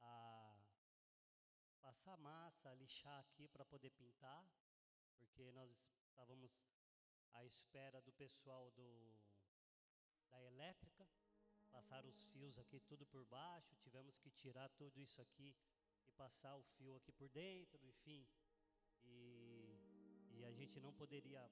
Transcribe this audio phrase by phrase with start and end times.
[0.00, 0.56] a
[1.80, 4.44] passar massa, lixar aqui para poder pintar,
[5.18, 5.70] porque nós
[6.02, 6.52] estávamos
[7.32, 9.20] à espera do pessoal do,
[10.30, 11.08] da elétrica,
[11.70, 15.54] passar os fios aqui tudo por baixo, tivemos que tirar tudo isso aqui
[16.06, 18.26] e passar o fio aqui por dentro, enfim.
[19.04, 21.50] E, e a gente não poderia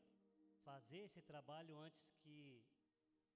[0.64, 2.62] fazer esse trabalho antes que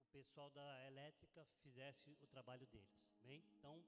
[0.00, 3.06] o pessoal da elétrica fizesse o trabalho deles.
[3.22, 3.84] Bem, então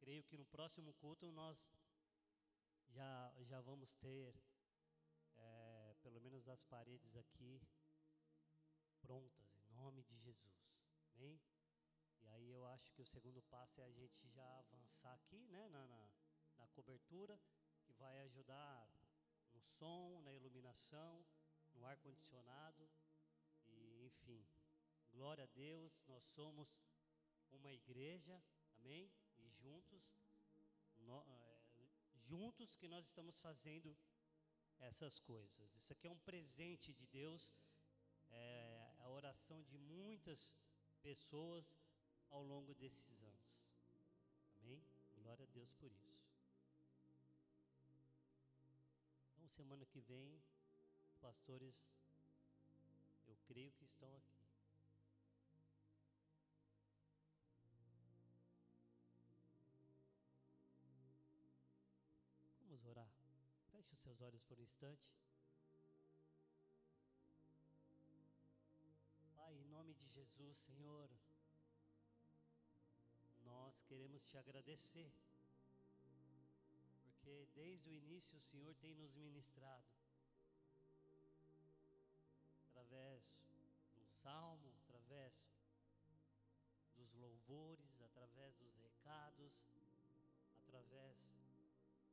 [0.00, 1.68] creio que no próximo culto nós
[2.88, 4.34] já já vamos ter
[5.36, 7.60] é, pelo menos as paredes aqui
[9.00, 10.58] prontas em nome de Jesus.
[11.14, 11.38] Bem,
[12.22, 15.68] e aí eu acho que o segundo passo é a gente já avançar aqui, né,
[15.68, 16.10] na, na,
[16.56, 17.38] na cobertura,
[17.82, 18.88] que vai ajudar
[19.52, 21.26] no som, na iluminação,
[21.74, 22.88] no ar condicionado
[23.66, 24.46] e enfim.
[25.10, 26.68] Glória a Deus, nós somos
[27.50, 28.42] uma igreja,
[28.76, 29.12] amém?
[29.58, 30.02] Juntos,
[30.98, 31.60] no, é,
[32.28, 33.96] juntos que nós estamos fazendo
[34.78, 35.74] essas coisas.
[35.76, 37.52] Isso aqui é um presente de Deus,
[38.30, 40.52] é a oração de muitas
[41.02, 41.76] pessoas
[42.30, 43.50] ao longo desses anos.
[44.62, 44.82] Amém?
[45.14, 46.28] Glória a Deus por isso.
[49.32, 50.42] Então, semana que vem,
[51.20, 51.86] pastores,
[53.26, 54.39] eu creio que estão aqui.
[64.10, 65.08] Seus olhos por um instante.
[69.36, 71.08] Pai, em nome de Jesus, Senhor,
[73.44, 75.12] nós queremos te agradecer,
[77.04, 79.86] porque desde o início o Senhor tem nos ministrado,
[82.70, 83.32] através
[83.94, 85.32] do salmo, através
[86.96, 89.52] dos louvores, através dos recados,
[90.66, 91.24] através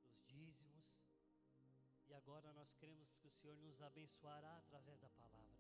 [0.03, 0.68] dos dízimos,
[2.08, 5.57] e agora nós cremos que o Senhor nos abençoará através da palavra.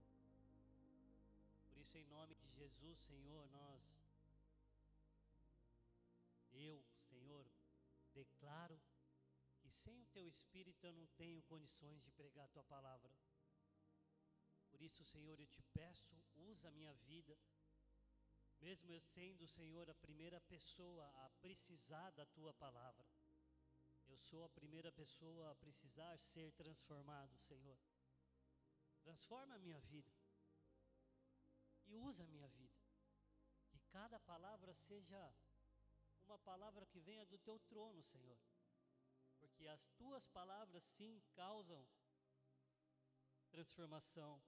[1.67, 3.81] Por isso, em nome de Jesus, Senhor, nós
[6.53, 7.45] eu, Senhor,
[8.13, 8.81] declaro
[9.59, 13.11] que sem o teu espírito eu não tenho condições de pregar a tua palavra.
[14.71, 17.37] Por isso, Senhor, eu te peço, usa a minha vida,
[18.59, 23.05] mesmo eu sendo, Senhor, a primeira pessoa a precisar da tua palavra.
[24.07, 27.77] Eu sou a primeira pessoa a precisar ser transformado, Senhor.
[29.01, 30.11] Transforma a minha vida
[31.85, 32.77] e usa a minha vida.
[33.69, 35.33] Que cada palavra seja
[36.25, 38.37] uma palavra que venha do teu trono, Senhor.
[39.39, 41.85] Porque as tuas palavras sim causam
[43.49, 44.41] transformação,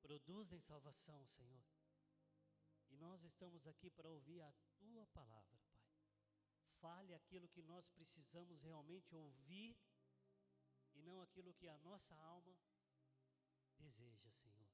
[0.00, 1.64] produzem salvação, Senhor.
[2.90, 5.61] E nós estamos aqui para ouvir a tua palavra.
[6.82, 9.76] Fale aquilo que nós precisamos realmente ouvir
[10.94, 12.54] e não aquilo que a nossa alma
[13.78, 14.68] deseja, Senhor.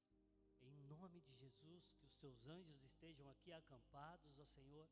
[0.61, 4.89] Em nome de Jesus, que os teus anjos estejam aqui acampados, ó Senhor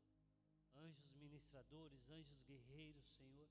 [0.76, 3.48] anjos ministradores, anjos guerreiros, Senhor.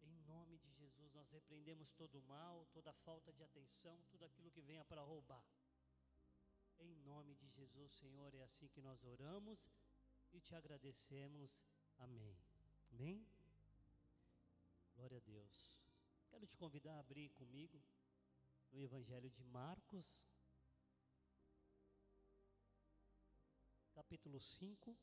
[0.00, 4.50] Em nome de Jesus, nós repreendemos todo o mal, toda falta de atenção, tudo aquilo
[4.50, 5.44] que venha para roubar.
[6.78, 9.70] Em nome de Jesus, Senhor, é assim que nós oramos
[10.32, 11.64] e te agradecemos.
[11.98, 12.51] Amém.
[12.92, 13.26] Amém?
[14.94, 15.80] Glória a Deus.
[16.30, 17.82] Quero te convidar a abrir comigo
[18.70, 20.06] no Evangelho de Marcos,
[23.94, 24.96] capítulo 5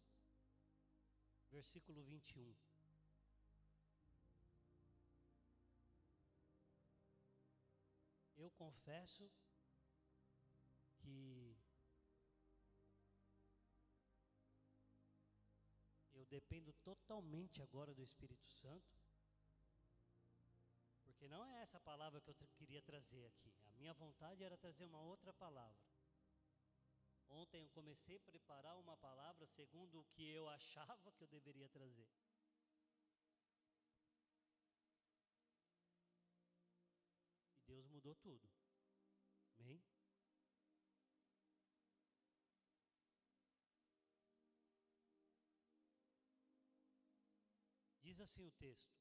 [1.51, 2.55] versículo 21.
[8.37, 9.29] Eu confesso
[16.29, 18.99] dependo totalmente agora do Espírito Santo,
[21.03, 23.53] porque não é essa palavra que eu queria trazer aqui.
[23.65, 25.83] A minha vontade era trazer uma outra palavra.
[27.29, 31.67] Ontem eu comecei a preparar uma palavra segundo o que eu achava que eu deveria
[31.69, 32.07] trazer.
[37.53, 38.49] E Deus mudou tudo.
[39.59, 39.83] Amém?
[48.19, 48.99] Diz assim o texto: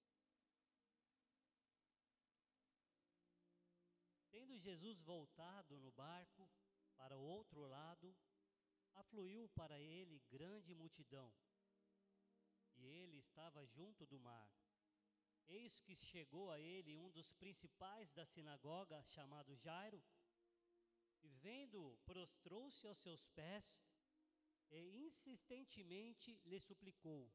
[4.31, 6.49] Tendo Jesus voltado no barco,
[6.97, 8.17] para o outro lado,
[8.95, 11.35] afluiu para ele grande multidão,
[12.77, 14.49] e ele estava junto do mar.
[15.49, 20.01] Eis que chegou a ele um dos principais da sinagoga, chamado Jairo,
[21.25, 23.85] e vendo, prostrou-se aos seus pés
[24.71, 27.29] e insistentemente lhe suplicou: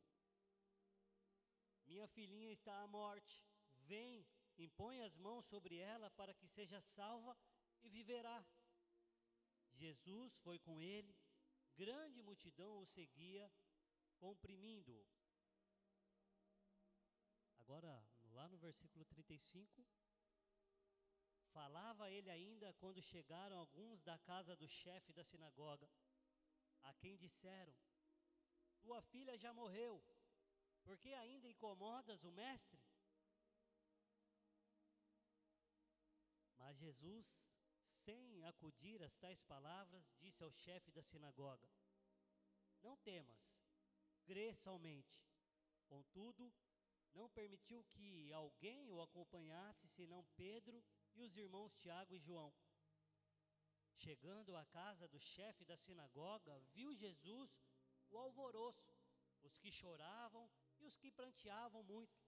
[1.86, 3.44] Minha filhinha está à morte.
[3.80, 4.26] Vem,
[4.58, 7.38] impõe as mãos sobre ela para que seja salva
[7.82, 8.46] e viverá.
[9.74, 11.16] Jesus foi com ele,
[11.76, 13.52] grande multidão o seguia,
[14.18, 15.06] comprimindo-o.
[17.60, 19.86] Agora, lá no versículo 35,
[21.52, 25.90] falava ele ainda quando chegaram alguns da casa do chefe da sinagoga,
[26.84, 27.74] a quem disseram:
[28.82, 30.04] Tua filha já morreu,
[30.84, 32.82] por que ainda incomodas o mestre?
[36.58, 37.42] Mas Jesus,
[38.04, 41.70] sem acudir às tais palavras, disse ao chefe da sinagoga:
[42.82, 43.60] Não temas,
[44.24, 45.24] crê somente.
[45.88, 46.54] Contudo,
[47.14, 50.84] não permitiu que alguém o acompanhasse senão Pedro
[51.14, 52.54] e os irmãos Tiago e João.
[53.96, 57.50] Chegando à casa do chefe da sinagoga, viu Jesus
[58.10, 58.92] o alvoroço,
[59.44, 60.50] os que choravam
[60.84, 62.22] e os que pranteavam muito.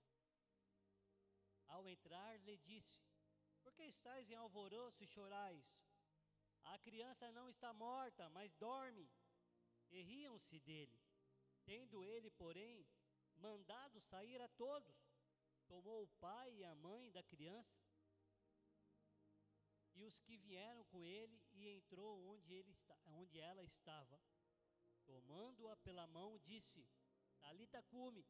[1.68, 3.04] Ao entrar, lhe disse:
[3.62, 5.78] Por que estáis em alvoroço e chorais?
[6.64, 9.10] A criança não está morta, mas dorme.
[9.92, 11.00] E riam-se dele.
[11.64, 12.88] Tendo ele, porém,
[13.36, 14.96] mandado sair a todos,
[15.68, 17.86] tomou o pai e a mãe da criança
[19.96, 24.22] e os que vieram com ele e entrou onde, ele está, onde ela estava.
[25.06, 26.86] Tomando-a pela mão, disse:
[27.40, 28.26] Talita cume,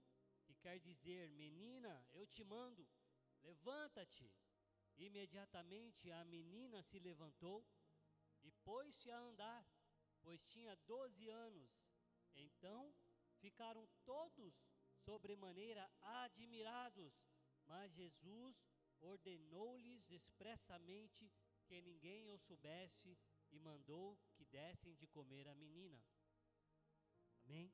[0.65, 2.89] quer dizer, menina, eu te mando,
[3.43, 4.33] levanta-te.
[4.97, 7.63] Imediatamente a menina se levantou
[8.41, 9.63] e pôs-se a andar,
[10.23, 11.71] pois tinha doze anos.
[12.35, 12.91] Então
[13.37, 14.55] ficaram todos
[15.03, 17.13] sobremaneira admirados,
[17.67, 18.67] mas Jesus
[19.01, 21.31] ordenou-lhes expressamente
[21.67, 23.15] que ninguém o soubesse
[23.51, 26.03] e mandou que dessem de comer a menina.
[27.43, 27.71] Amém?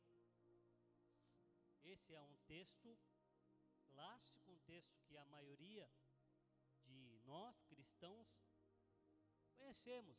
[1.93, 2.97] Esse é um texto
[3.89, 5.91] clássico, um texto que a maioria
[6.85, 8.29] de nós cristãos
[9.57, 10.17] conhecemos.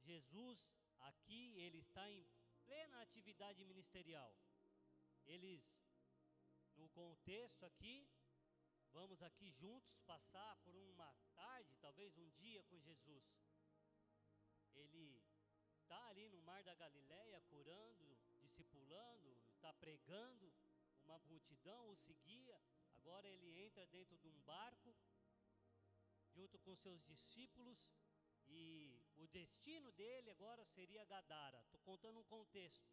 [0.00, 0.58] Jesus
[0.98, 2.28] aqui ele está em
[2.64, 4.36] plena atividade ministerial.
[5.26, 5.62] Eles
[6.74, 8.10] no contexto aqui
[8.90, 13.24] vamos aqui juntos passar por uma tarde, talvez um dia com Jesus.
[14.74, 15.22] Ele
[15.76, 18.11] está ali no mar da Galileia curando,
[18.62, 20.52] discipulando, está pregando,
[21.04, 22.56] uma multidão o seguia.
[22.98, 24.94] Agora ele entra dentro de um barco
[26.30, 27.92] junto com seus discípulos
[28.46, 31.60] e o destino dele agora seria Gadara.
[31.60, 32.88] Estou contando um contexto.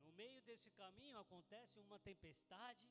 [0.00, 2.90] No meio desse caminho acontece uma tempestade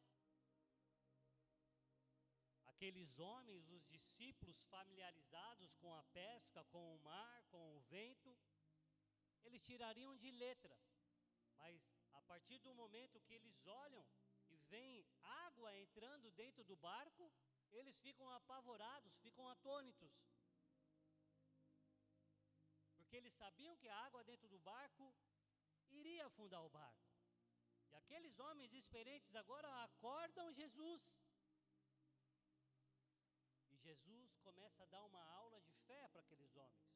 [2.67, 8.35] Aqueles homens, os discípulos familiarizados com a pesca, com o mar, com o vento,
[9.43, 10.75] eles tirariam de letra.
[11.61, 11.77] Mas
[12.13, 14.03] a partir do momento que eles olham
[14.49, 15.05] e veem
[15.45, 17.31] água entrando dentro do barco,
[17.71, 20.13] eles ficam apavorados, ficam atônitos.
[22.97, 25.13] Porque eles sabiam que a água dentro do barco
[25.89, 27.09] iria afundar o barco.
[27.91, 31.01] E aqueles homens experientes agora acordam Jesus
[33.69, 36.89] e Jesus começa a dar uma aula de fé para aqueles homens.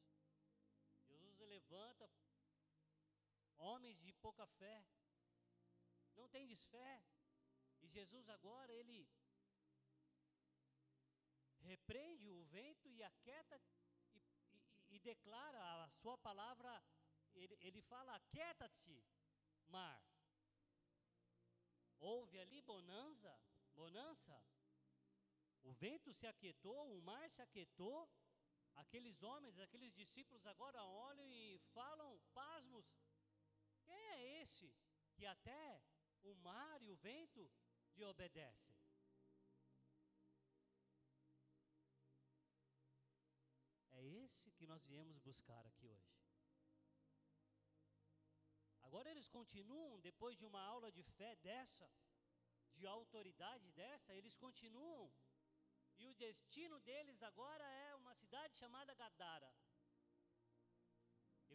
[1.06, 2.10] Jesus levanta
[3.58, 4.86] homens de pouca fé,
[6.14, 7.02] não tem desfé.
[7.82, 9.08] E Jesus agora ele
[11.60, 13.60] repreende o vento e aquieta
[14.14, 14.18] e,
[14.52, 16.82] e, e declara a sua palavra.
[17.34, 19.04] Ele, ele fala: Aquieta-te,
[19.68, 20.02] mar.
[21.98, 23.38] Houve ali bonança,
[23.74, 24.42] bonança
[25.68, 28.08] o vento se aquietou, o mar se aquietou.
[28.76, 32.86] Aqueles homens, aqueles discípulos agora olham e falam, pasmos:
[33.86, 34.68] quem é esse
[35.14, 35.64] que até
[36.22, 37.42] o mar e o vento
[37.96, 38.76] lhe obedecem?
[43.92, 46.14] É esse que nós viemos buscar aqui hoje.
[48.82, 51.88] Agora eles continuam, depois de uma aula de fé dessa,
[52.74, 55.06] de autoridade dessa, eles continuam
[55.98, 59.50] e o destino deles agora é uma cidade chamada Gadara.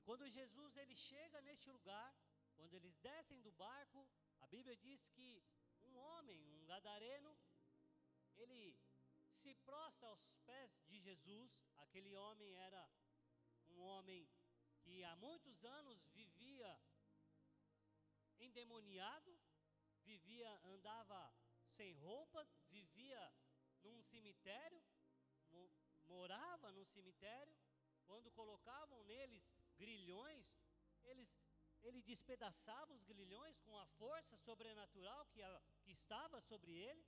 [0.04, 2.16] Quando Jesus ele chega neste lugar,
[2.56, 4.08] quando eles descem do barco,
[4.40, 5.44] a Bíblia diz que
[5.84, 7.38] um homem, um gadareno,
[8.38, 8.78] ele
[9.34, 11.52] se prostra aos pés de Jesus.
[11.78, 12.90] Aquele homem era
[13.70, 14.30] um homem
[14.82, 16.82] que há muitos anos vivia
[18.40, 19.40] endemoniado,
[20.04, 23.34] vivia andava sem roupas, vivia
[23.84, 24.84] num cemitério,
[26.06, 27.56] morava num cemitério,
[28.06, 29.51] quando colocavam neles
[29.84, 30.46] grilhões,
[31.12, 31.30] eles
[31.88, 37.04] ele despedaçava os grilhões com a força sobrenatural que, a, que estava sobre ele.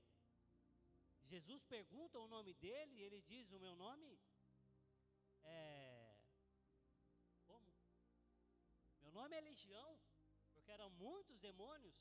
[1.34, 4.20] Jesus pergunta o nome dele e ele diz: O meu nome
[5.44, 6.18] é.
[7.48, 7.72] Como?
[9.04, 9.92] Meu nome é Legião,
[10.54, 11.96] porque eram muitos demônios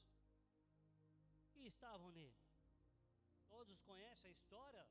[1.53, 2.41] que estavam nele.
[3.49, 4.85] Todos conhecem a história.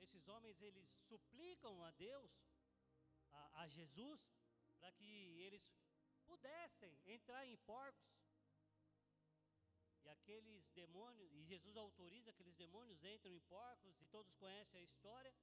[0.00, 2.30] Esses homens eles suplicam a Deus,
[3.32, 4.20] a, a Jesus,
[4.78, 5.04] para que
[5.40, 5.62] eles
[6.26, 8.10] pudessem entrar em porcos.
[10.02, 14.84] E aqueles demônios, e Jesus autoriza aqueles demônios entram em porcos, e todos conhecem a
[14.84, 15.34] história.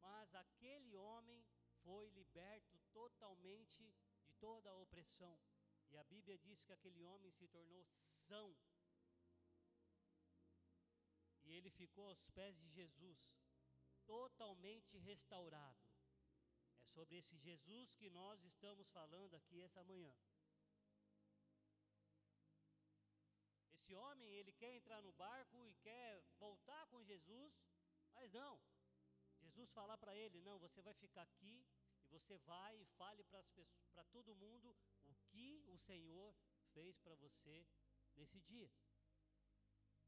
[0.00, 1.44] Mas aquele homem
[1.82, 5.38] foi liberto totalmente de toda a opressão.
[5.90, 7.86] E a Bíblia diz que aquele homem se tornou
[8.28, 8.56] são.
[11.44, 13.18] E ele ficou aos pés de Jesus,
[14.06, 15.89] totalmente restaurado.
[16.94, 20.12] Sobre esse Jesus que nós estamos falando aqui essa manhã.
[23.72, 27.52] Esse homem, ele quer entrar no barco e quer voltar com Jesus,
[28.12, 28.60] mas não.
[29.40, 31.66] Jesus fala para ele: "Não, você vai ficar aqui
[32.02, 36.34] e você vai e fale para todo mundo o que o Senhor
[36.74, 37.66] fez para você
[38.16, 38.70] nesse dia."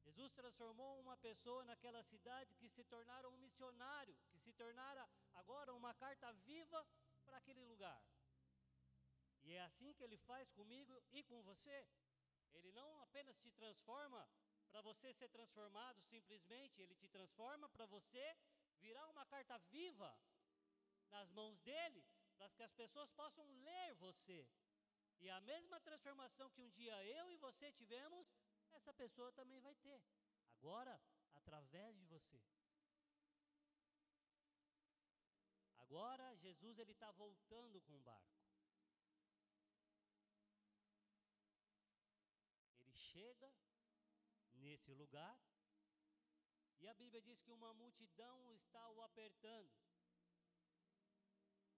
[0.04, 5.72] Jesus transformou uma pessoa naquela cidade que se tornara um missionário, que se tornara agora
[5.74, 6.86] uma carta viva
[7.24, 8.02] para aquele lugar.
[9.44, 11.86] E é assim que ele faz comigo e com você.
[12.52, 14.28] Ele não apenas te transforma
[14.70, 18.36] para você ser transformado simplesmente, ele te transforma para você
[18.80, 20.10] virar uma carta viva
[21.10, 22.02] nas mãos dele,
[22.36, 24.48] para que as pessoas possam ler você.
[25.20, 28.26] E a mesma transformação que um dia eu e você tivemos,
[28.82, 30.02] essa pessoa também vai ter.
[30.56, 31.00] Agora,
[31.34, 32.42] através de você.
[35.76, 38.42] Agora, Jesus ele está voltando com o barco.
[42.80, 43.54] Ele chega
[44.54, 45.40] nesse lugar
[46.80, 49.70] e a Bíblia diz que uma multidão está o apertando.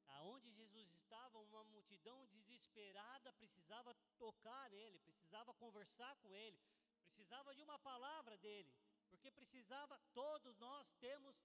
[0.06, 6.58] Aonde Jesus estava, uma multidão desesperada precisava tocar nele, precisava conversar com ele,
[7.04, 8.72] precisava de uma palavra dele,
[9.10, 11.36] porque precisava, todos nós temos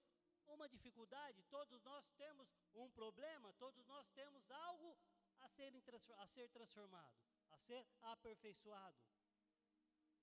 [0.46, 4.98] uma dificuldade, todos nós temos um problema, todos nós temos algo
[5.40, 5.72] a ser,
[6.18, 7.16] a ser transformado,
[7.50, 8.98] a ser aperfeiçoado.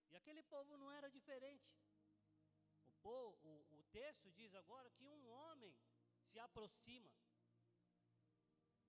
[0.10, 1.78] E aquele povo não era diferente
[3.08, 5.76] o, o texto diz agora que um homem
[6.24, 7.10] se aproxima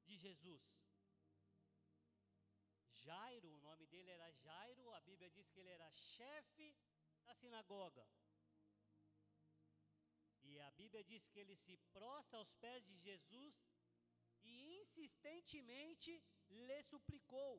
[0.04, 0.77] de Jesus.
[3.08, 6.66] Jairo, o nome dele era Jairo, a Bíblia diz que ele era chefe
[7.26, 8.04] da sinagoga.
[10.48, 13.54] E a Bíblia diz que ele se prostra aos pés de Jesus
[14.42, 16.12] e insistentemente
[16.66, 17.54] lhe suplicou: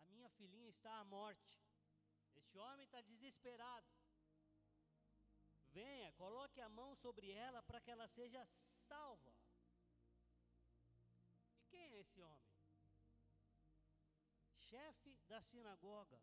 [0.00, 1.54] A minha filhinha está à morte.
[2.40, 3.92] Este homem está desesperado.
[5.78, 8.42] Venha, coloque a mão sobre ela para que ela seja
[8.88, 9.34] salva.
[11.58, 12.53] E quem é esse homem?
[14.74, 16.20] Chefe da sinagoga.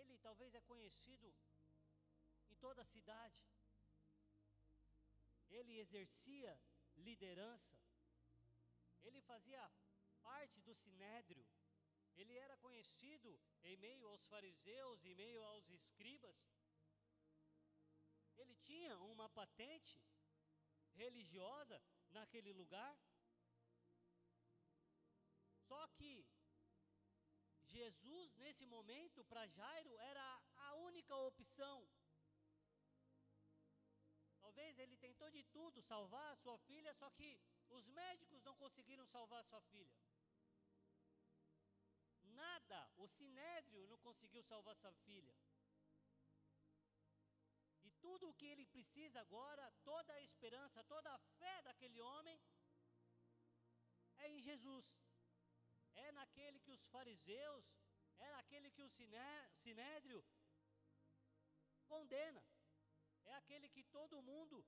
[0.00, 1.28] Ele talvez é conhecido
[2.50, 3.40] em toda a cidade.
[5.58, 6.52] Ele exercia
[7.08, 7.76] liderança.
[9.04, 9.62] Ele fazia
[10.22, 11.46] parte do sinédrio.
[12.16, 13.30] Ele era conhecido
[13.62, 16.36] em meio aos fariseus, em meio aos escribas
[18.36, 20.00] ele tinha uma patente
[20.94, 21.80] religiosa
[22.10, 22.96] naquele lugar.
[25.68, 26.24] Só que
[27.78, 30.26] Jesus, nesse momento, para Jairo, era
[30.68, 31.76] a única opção.
[34.44, 37.28] Talvez ele tentou de tudo salvar a sua filha, só que
[37.70, 39.96] os médicos não conseguiram salvar a sua filha.
[42.42, 45.34] Nada, o sinédrio não conseguiu salvar sua filha
[48.04, 52.38] tudo o que ele precisa agora, toda a esperança, toda a fé daquele homem
[54.18, 54.84] é em Jesus.
[55.94, 57.64] É naquele que os fariseus,
[58.18, 58.90] é naquele que o
[59.62, 60.24] sinédrio
[61.86, 62.44] condena.
[63.24, 64.64] É aquele que todo mundo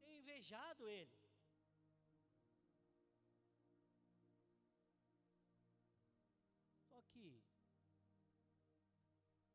[0.00, 1.18] tem invejado ele.
[6.88, 7.42] Só que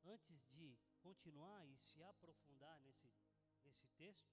[0.04, 3.10] antes de continuar e se aprofundar nesse,
[3.64, 4.32] nesse texto,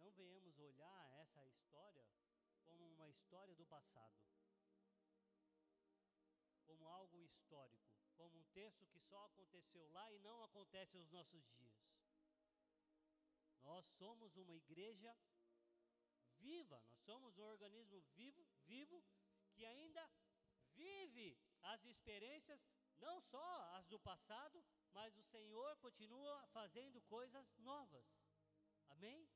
[0.00, 2.06] não venhamos olhar essa história
[2.64, 4.18] como uma história do passado,
[6.64, 11.44] como algo histórico, como um texto que só aconteceu lá e não acontece nos nossos
[11.50, 11.74] dias.
[13.62, 15.14] Nós somos uma igreja
[16.38, 19.04] viva, nós somos um organismo vivo, vivo
[19.52, 20.10] que ainda
[20.74, 22.60] vive as experiências,
[22.98, 28.06] não só as do passado, mas o Senhor continua fazendo coisas novas.
[28.88, 29.28] Amém?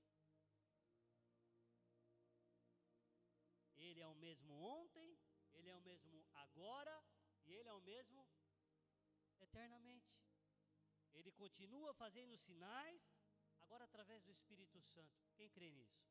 [3.89, 5.09] Ele é o mesmo ontem,
[5.53, 6.97] ele é o mesmo agora
[7.45, 8.27] e ele é o mesmo
[9.41, 10.13] eternamente.
[11.13, 13.03] Ele continua fazendo sinais,
[13.61, 15.23] agora através do Espírito Santo.
[15.37, 16.03] Quem crê nisso?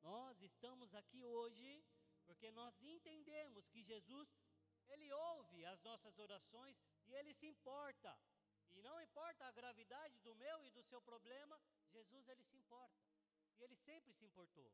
[0.00, 1.84] Nós estamos aqui hoje
[2.24, 4.28] porque nós entendemos que Jesus,
[4.86, 6.76] ele ouve as nossas orações
[7.06, 8.18] e ele se importa.
[8.72, 13.17] E não importa a gravidade do meu e do seu problema, Jesus ele se importa.
[13.58, 14.72] E ele sempre se importou.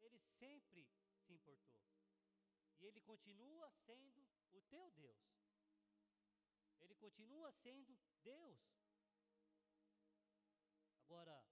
[0.00, 0.88] Ele sempre
[1.26, 1.82] se importou.
[2.80, 5.42] E ele continua sendo o teu Deus.
[6.78, 8.60] Ele continua sendo Deus.
[11.04, 11.44] Agora,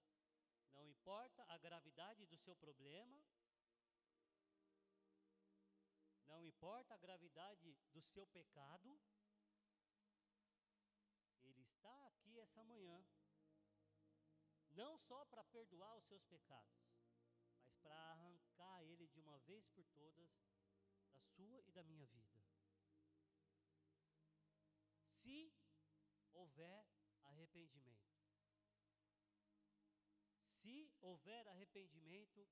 [0.73, 3.21] não importa a gravidade do seu problema,
[6.27, 8.99] não importa a gravidade do seu pecado,
[11.43, 13.05] Ele está aqui essa manhã,
[14.71, 16.79] não só para perdoar os seus pecados,
[17.59, 20.29] mas para arrancar ele de uma vez por todas
[21.13, 22.41] da sua e da minha vida.
[25.09, 25.53] Se
[26.33, 26.85] houver
[27.23, 28.11] arrependimento.
[30.61, 32.47] Se houver arrependimento,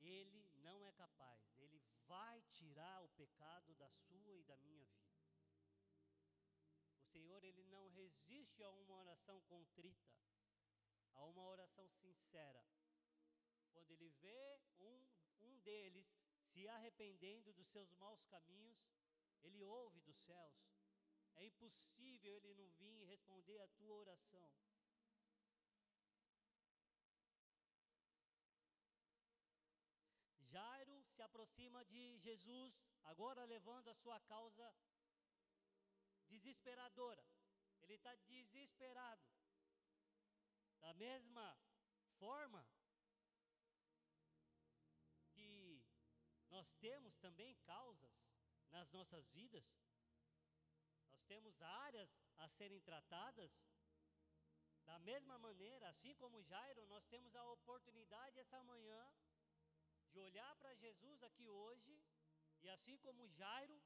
[0.00, 5.22] ele não é capaz, ele vai tirar o pecado da sua e da minha vida.
[6.98, 10.10] O Senhor, ele não resiste a uma oração contrita,
[11.14, 12.64] a uma oração sincera.
[13.72, 15.06] Quando ele vê um,
[15.40, 16.06] um deles
[16.52, 18.78] se arrependendo dos seus maus caminhos,
[19.42, 20.72] ele ouve dos céus.
[21.34, 24.52] É impossível ele não vir responder a tua oração.
[30.52, 34.74] Jairo se aproxima de Jesus, agora levando a sua causa
[36.28, 37.24] desesperadora.
[37.80, 39.24] Ele está desesperado.
[40.82, 41.46] Da mesma
[42.18, 42.66] forma
[45.30, 45.82] que
[46.50, 48.12] nós temos também causas
[48.70, 49.64] nas nossas vidas,
[51.10, 53.52] nós temos áreas a serem tratadas.
[54.84, 59.00] Da mesma maneira, assim como Jairo, nós temos a oportunidade essa manhã
[60.10, 62.02] de olhar para Jesus aqui hoje
[62.60, 63.80] e assim como Jairo,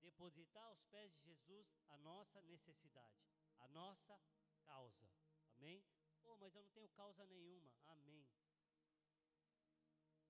[0.00, 3.22] depositar aos pés de Jesus a nossa necessidade,
[3.58, 4.18] a nossa
[4.64, 5.08] causa.
[5.56, 5.84] Amém?
[6.24, 7.72] Oh, mas eu não tenho causa nenhuma.
[7.86, 8.26] Amém.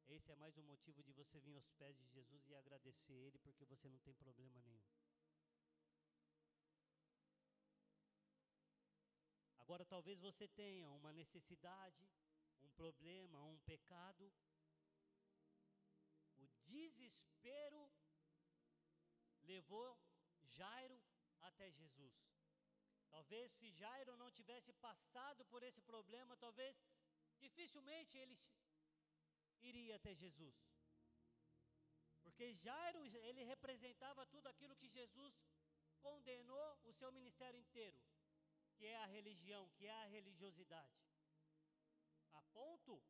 [0.07, 3.39] Esse é mais um motivo de você vir aos pés de Jesus e agradecer Ele,
[3.39, 4.85] porque você não tem problema nenhum.
[9.59, 12.07] Agora, talvez você tenha uma necessidade,
[12.63, 14.31] um problema, um pecado.
[16.37, 17.91] O desespero
[19.43, 19.99] levou
[20.43, 21.01] Jairo
[21.41, 22.34] até Jesus.
[23.15, 26.75] Talvez se Jairo não tivesse passado por esse problema, talvez
[27.45, 28.37] dificilmente ele
[29.71, 30.57] iria até Jesus.
[32.25, 35.35] Porque Jairo, ele representava tudo aquilo que Jesus
[36.01, 37.99] condenou o seu ministério inteiro,
[38.77, 41.05] que é a religião, que é a religiosidade
[42.35, 43.03] a ponto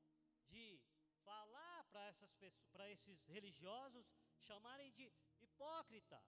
[0.48, 0.80] de
[1.24, 4.06] falar para essas pessoas, para esses religiosos
[4.40, 6.22] chamarem de hipócrita.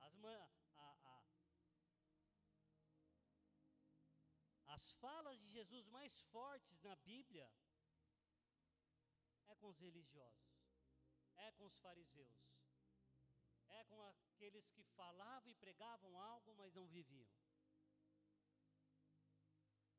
[0.00, 0.14] As,
[4.74, 7.46] as falas de Jesus mais fortes na Bíblia
[9.48, 10.50] é com os religiosos,
[11.36, 12.40] é com os fariseus,
[13.68, 17.30] é com aqueles que falavam e pregavam algo, mas não viviam.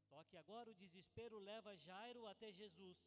[0.09, 2.97] Só que agora o desespero leva Jairo até Jesus.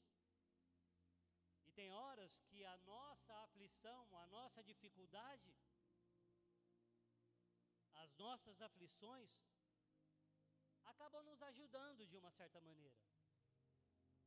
[1.66, 5.52] E tem horas que a nossa aflição, a nossa dificuldade,
[7.94, 9.36] as nossas aflições,
[10.86, 12.96] acabam nos ajudando de uma certa maneira.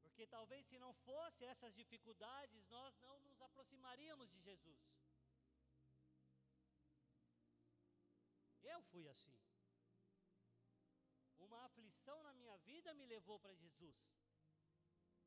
[0.02, 4.80] Porque talvez se não fosse essas dificuldades, nós não nos aproximaríamos de Jesus.
[8.62, 9.38] Eu fui assim.
[11.40, 13.98] Uma aflição na minha vida me levou para Jesus.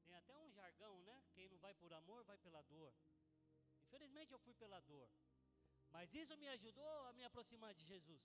[0.04, 1.22] Tem até um jargão, né?
[1.32, 2.92] Quem não vai por amor, vai pela dor.
[3.80, 5.08] Infelizmente eu fui pela dor.
[5.90, 8.22] Mas isso me ajudou a me aproximar de Jesus.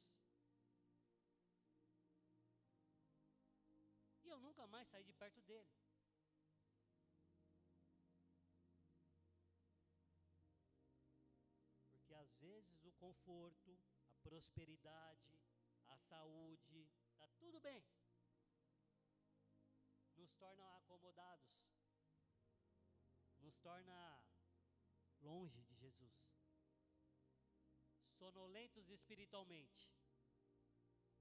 [4.27, 5.71] E eu nunca mais saí de perto dele.
[11.91, 13.79] Porque às vezes o conforto,
[14.11, 15.39] a prosperidade,
[15.87, 17.81] a saúde, está tudo bem.
[20.17, 21.55] Nos torna acomodados,
[23.39, 24.21] nos torna
[25.21, 26.17] longe de Jesus,
[28.17, 29.89] sonolentos espiritualmente.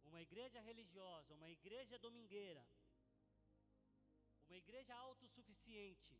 [0.03, 2.67] Uma igreja religiosa, uma igreja domingueira,
[4.49, 6.15] uma igreja autossuficiente.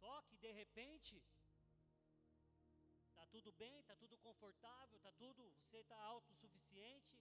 [0.00, 1.22] Só que de repente
[3.14, 7.18] tá tudo bem, tá tudo confortável, tá tudo, você tá autossuficiente,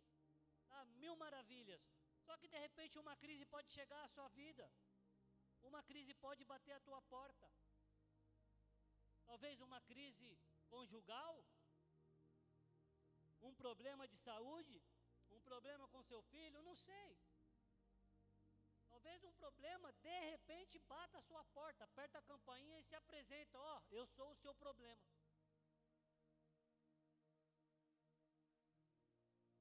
[0.67, 1.81] tá mil maravilhas.
[2.25, 4.65] Só que de repente uma crise pode chegar à sua vida.
[5.63, 7.47] Uma crise pode bater à tua porta.
[9.25, 10.37] Talvez uma crise
[10.69, 11.43] conjugal,
[13.41, 14.81] um problema de saúde,
[15.31, 17.17] um problema com seu filho, não sei.
[19.05, 23.59] Talvez um problema de repente bata a sua porta, aperta a campainha e se apresenta:
[23.59, 25.05] Ó, oh, eu sou o seu problema.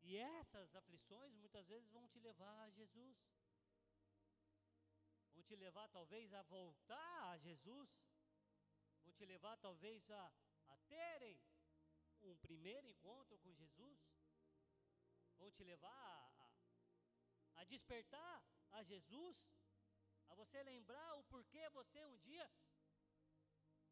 [0.01, 3.19] E essas aflições muitas vezes vão te levar a Jesus.
[5.35, 8.03] Vão te levar talvez a voltar a Jesus.
[9.03, 10.33] Vão te levar talvez a,
[10.69, 11.39] a terem
[12.23, 14.11] um primeiro encontro com Jesus.
[15.37, 16.34] Vão te levar a,
[17.57, 18.37] a, despertar
[18.73, 19.37] a Jesus,
[20.29, 22.51] a você lembrar o porquê você um dia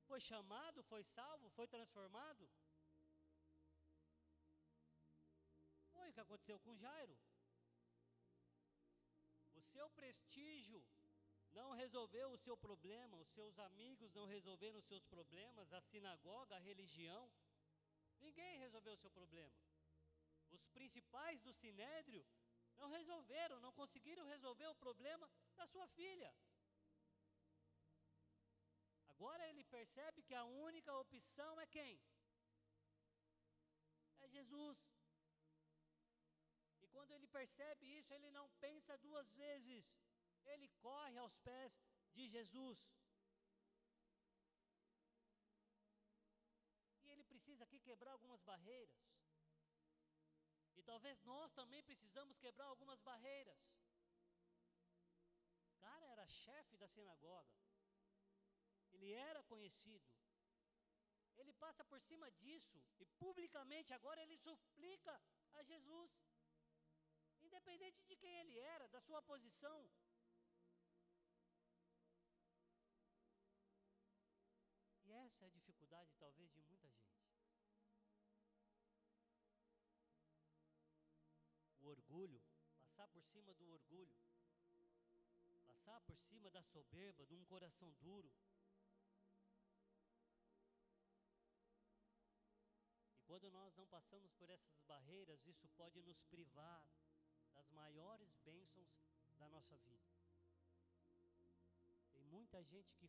[0.07, 2.49] foi chamado, foi salvo, foi transformado.
[5.93, 7.17] Foi o que aconteceu com Jairo.
[9.55, 10.85] O seu prestígio
[11.53, 16.57] não resolveu o seu problema, os seus amigos não resolveram os seus problemas, a sinagoga,
[16.57, 17.31] a religião,
[18.19, 19.55] ninguém resolveu o seu problema.
[20.51, 22.27] Os principais do sinédrio
[22.83, 25.27] não resolveram, não conseguiram resolver o problema
[25.59, 26.31] da sua filha.
[29.13, 31.93] Agora ele percebe que a única opção é quem?
[34.25, 34.79] É Jesus.
[36.83, 39.95] E quando ele percebe isso, ele não pensa duas vezes.
[40.53, 41.79] Ele corre aos pés
[42.17, 42.79] de Jesus.
[47.05, 49.12] E ele precisa aqui quebrar algumas barreiras.
[50.85, 53.59] Talvez nós também precisamos quebrar algumas barreiras.
[55.71, 57.55] O cara era chefe da sinagoga.
[58.93, 60.11] Ele era conhecido.
[61.37, 65.21] Ele passa por cima disso e publicamente agora ele suplica
[65.55, 66.11] a Jesus.
[67.41, 69.91] Independente de quem ele era, da sua posição.
[75.05, 76.61] E essa é a dificuldade talvez de
[81.93, 82.41] orgulho,
[82.81, 84.17] passar por cima do orgulho,
[85.67, 88.33] passar por cima da soberba, de um coração duro.
[93.17, 96.87] E quando nós não passamos por essas barreiras, isso pode nos privar
[97.55, 98.89] das maiores bênçãos
[99.39, 100.11] da nossa vida.
[102.13, 103.09] Tem muita gente que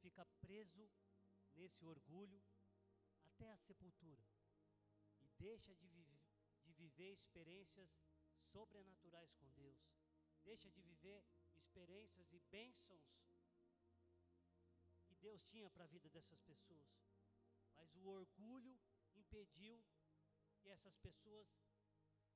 [0.00, 0.90] fica preso
[1.54, 2.42] nesse orgulho
[3.22, 4.24] até a sepultura
[5.20, 6.18] e deixa de, vive,
[6.64, 7.90] de viver experiências
[8.54, 9.78] sobrenaturais com Deus.
[10.44, 11.20] Deixa de viver
[11.62, 13.04] experiências e bênçãos
[15.06, 16.92] que Deus tinha para a vida dessas pessoas.
[17.76, 18.78] Mas o orgulho
[19.22, 19.84] impediu
[20.60, 21.48] que essas pessoas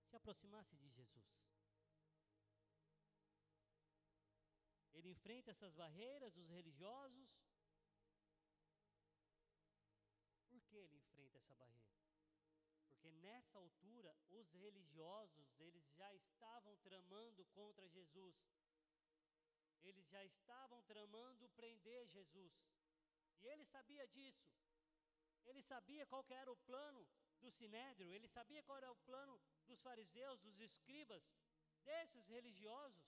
[0.09, 1.31] se aproximassem de Jesus.
[4.93, 7.31] Ele enfrenta essas barreiras dos religiosos.
[10.49, 11.88] Por que ele enfrenta essa barreira?
[13.09, 18.37] Porque nessa altura os religiosos, eles já estavam tramando contra Jesus.
[19.83, 22.53] Eles já estavam tramando prender Jesus.
[23.41, 24.47] E ele sabia disso.
[25.47, 27.07] Ele sabia qual era o plano
[27.41, 31.23] do sinédrio, ele sabia qual era o plano dos fariseus, dos escribas,
[31.85, 33.07] desses religiosos.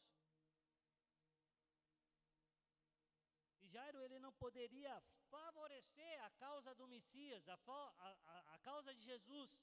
[3.61, 4.95] E Jairo ele não poderia
[5.29, 9.61] favorecer a causa do Messias, a, a, a causa de Jesus.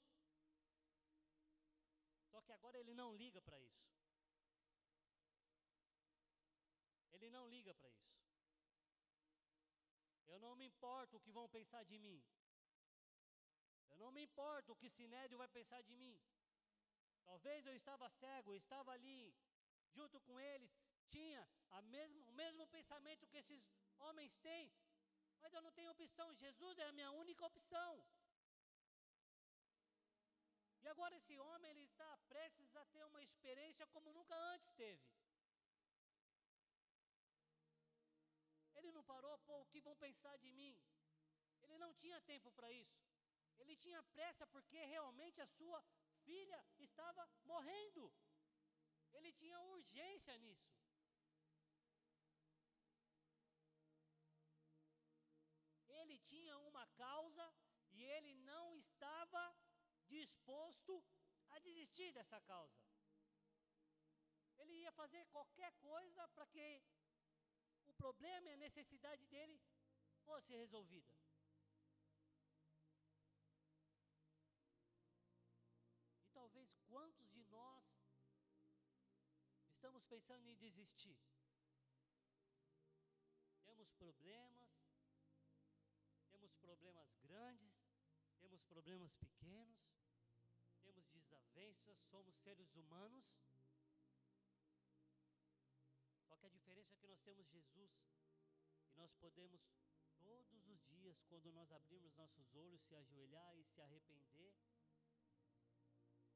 [2.38, 3.84] Só que agora ele não liga para isso.
[7.14, 8.20] Ele não liga para isso.
[10.28, 12.22] Eu não me importo o que vão pensar de mim.
[13.90, 16.16] Eu não me importo o que Sinédio vai pensar de mim.
[17.24, 19.34] Talvez eu estava cego, eu estava ali,
[19.96, 20.70] junto com eles,
[21.08, 21.42] tinha
[21.86, 24.72] mesmo, o mesmo pensamento que esses homens têm,
[25.40, 26.32] mas eu não tenho opção.
[26.36, 28.06] Jesus é a minha única opção.
[30.88, 35.06] E agora esse homem ele está prestes a ter uma experiência como nunca antes teve.
[38.74, 40.74] Ele não parou, pô, o que vão pensar de mim?
[41.60, 42.98] Ele não tinha tempo para isso.
[43.58, 45.84] Ele tinha pressa porque realmente a sua
[46.24, 48.10] filha estava morrendo.
[49.12, 50.72] Ele tinha urgência nisso.
[55.86, 57.54] Ele tinha uma causa
[57.90, 59.54] e ele não estava
[60.08, 61.02] disposto
[61.50, 62.78] a desistir dessa causa.
[64.58, 66.82] Ele ia fazer qualquer coisa para que
[67.86, 69.60] o problema e a necessidade dele
[70.24, 71.14] fosse resolvida.
[76.22, 77.86] E talvez quantos de nós
[79.68, 81.18] estamos pensando em desistir?
[83.64, 84.68] Temos problemas,
[86.30, 87.74] temos problemas grandes,
[88.40, 89.97] temos problemas pequenos,
[91.58, 93.24] desavenças, somos seres humanos.
[96.28, 97.92] Só que a diferença é que nós temos Jesus
[98.86, 99.60] e nós podemos
[100.18, 104.54] todos os dias, quando nós abrirmos nossos olhos, se ajoelhar e se arrepender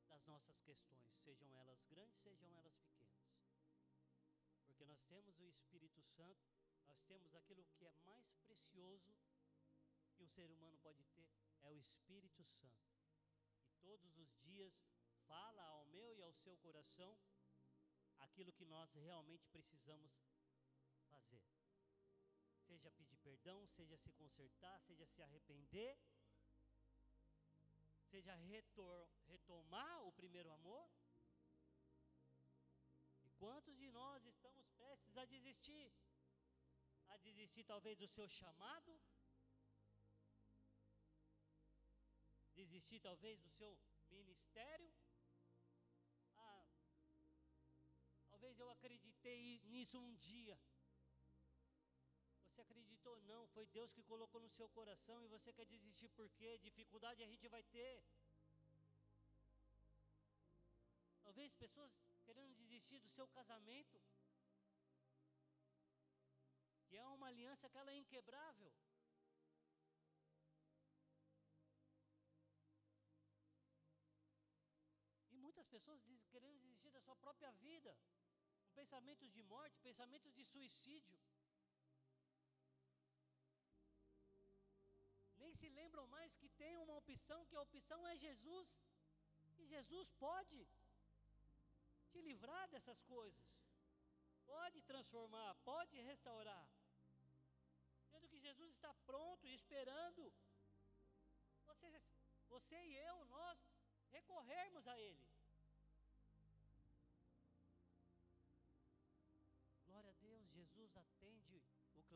[0.08, 3.22] das nossas questões, sejam elas grandes, sejam elas pequenas.
[4.66, 6.48] Porque nós temos o Espírito Santo,
[6.86, 9.14] nós temos aquilo que é mais precioso
[10.14, 11.28] que um ser humano pode ter,
[11.62, 12.92] é o Espírito Santo.
[13.64, 14.74] E todos os dias
[15.32, 17.12] fala ao meu e ao seu coração
[18.26, 20.12] aquilo que nós realmente precisamos
[21.10, 21.42] fazer.
[22.66, 25.94] Seja pedir perdão, seja se consertar, seja se arrepender,
[28.10, 28.34] seja
[29.26, 30.86] retomar o primeiro amor.
[33.24, 35.90] E quantos de nós estamos prestes a desistir?
[37.08, 39.00] A desistir talvez do seu chamado,
[42.54, 43.72] desistir talvez do seu
[44.10, 44.92] ministério.
[48.62, 50.56] Eu acreditei nisso um dia.
[52.46, 56.28] Você acreditou não, foi Deus que colocou no seu coração e você quer desistir por
[56.38, 56.50] quê?
[56.58, 58.04] Dificuldade a gente vai ter.
[61.24, 61.92] Talvez pessoas
[62.26, 64.00] querendo desistir do seu casamento,
[66.86, 68.72] que é uma aliança que ela é inquebrável.
[75.30, 77.96] E muitas pessoas querendo desistir da sua própria vida,
[78.80, 81.18] pensamentos de morte, pensamentos de suicídio.
[85.38, 88.68] Nem se lembram mais que tem uma opção, que a opção é Jesus.
[89.58, 90.66] E Jesus pode
[92.10, 93.48] te livrar dessas coisas,
[94.46, 96.66] pode transformar, pode restaurar.
[98.10, 100.32] Sendo que Jesus está pronto e esperando
[101.66, 102.02] você,
[102.48, 103.58] você e eu, nós
[104.10, 105.31] recorrermos a Ele.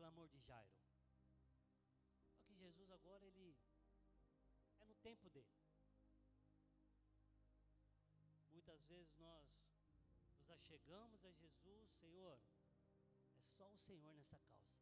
[0.07, 0.71] O clamor de Jairo.
[2.31, 3.57] Só que Jesus agora, ele
[4.79, 5.51] é no tempo dele.
[8.51, 9.45] Muitas vezes nós
[10.39, 12.39] nos achegamos a Jesus, Senhor,
[13.35, 14.79] é só o Senhor nessa causa.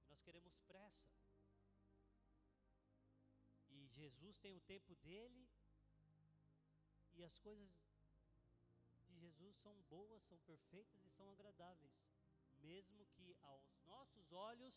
[0.00, 1.08] E nós queremos pressa.
[3.70, 5.48] E Jesus tem o tempo dele,
[7.12, 7.68] e as coisas
[9.06, 12.13] de Jesus são boas, são perfeitas e são agradáveis,
[12.70, 14.76] mesmo que aos nossos olhos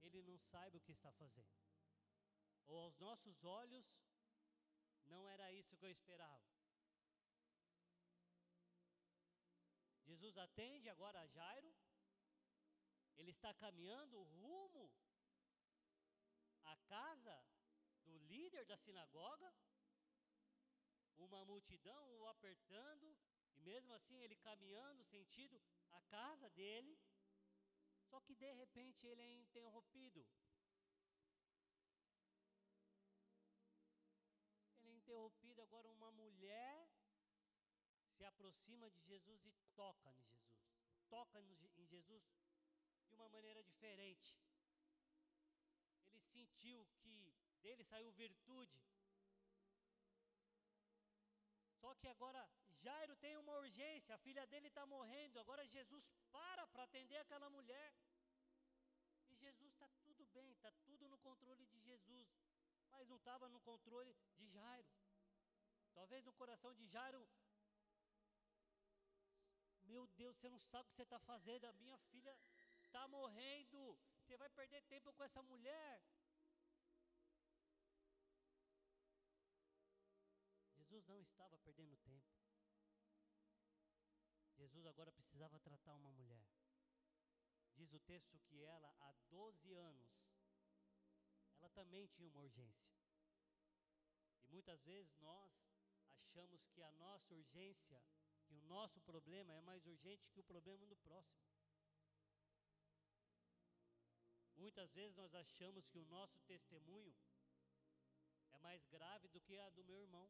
[0.00, 1.56] ele não saiba o que está fazendo,
[2.66, 3.86] ou aos nossos olhos
[5.12, 6.48] não era isso que eu esperava.
[10.08, 11.70] Jesus atende agora a Jairo,
[13.16, 14.90] ele está caminhando rumo
[16.64, 17.36] à casa
[18.04, 19.52] do líder da sinagoga,
[21.16, 23.18] uma multidão o apertando,
[23.58, 25.60] e mesmo assim ele caminhando sentido
[25.92, 26.98] a casa dele,
[28.08, 30.24] só que de repente ele é interrompido.
[34.76, 36.88] Ele é interrompido agora uma mulher
[38.16, 40.58] se aproxima de Jesus e toca em Jesus.
[41.08, 42.24] Toca em Jesus
[43.08, 44.36] de uma maneira diferente.
[46.06, 48.80] Ele sentiu que dele saiu virtude.
[51.98, 52.40] Que agora
[52.84, 55.38] Jairo tem uma urgência, a filha dele está morrendo.
[55.38, 57.92] Agora Jesus para para atender aquela mulher.
[59.30, 62.28] E Jesus está tudo bem, está tudo no controle de Jesus.
[62.90, 64.88] Mas não estava no controle de Jairo.
[65.92, 67.28] Talvez no coração de Jairo.
[69.82, 71.64] Meu Deus, você não sabe o que você está fazendo.
[71.64, 72.38] A minha filha
[72.86, 73.98] está morrendo.
[74.20, 76.02] Você vai perder tempo com essa mulher.
[81.08, 82.28] Não estava perdendo tempo.
[84.54, 86.46] Jesus agora precisava tratar uma mulher.
[87.74, 90.18] Diz o texto que ela, há 12 anos,
[91.78, 92.90] também tinha uma urgência.
[94.42, 95.52] E muitas vezes nós
[96.10, 98.02] achamos que a nossa urgência,
[98.46, 101.46] que o nosso problema é mais urgente que o problema do próximo.
[104.56, 107.14] Muitas vezes nós achamos que o nosso testemunho
[108.50, 110.28] é mais grave do que a do meu irmão.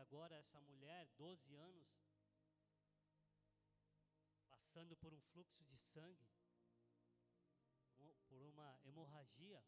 [0.00, 1.88] Agora essa mulher, 12 anos,
[4.48, 6.28] passando por um fluxo de sangue,
[8.28, 9.62] por uma hemorragia.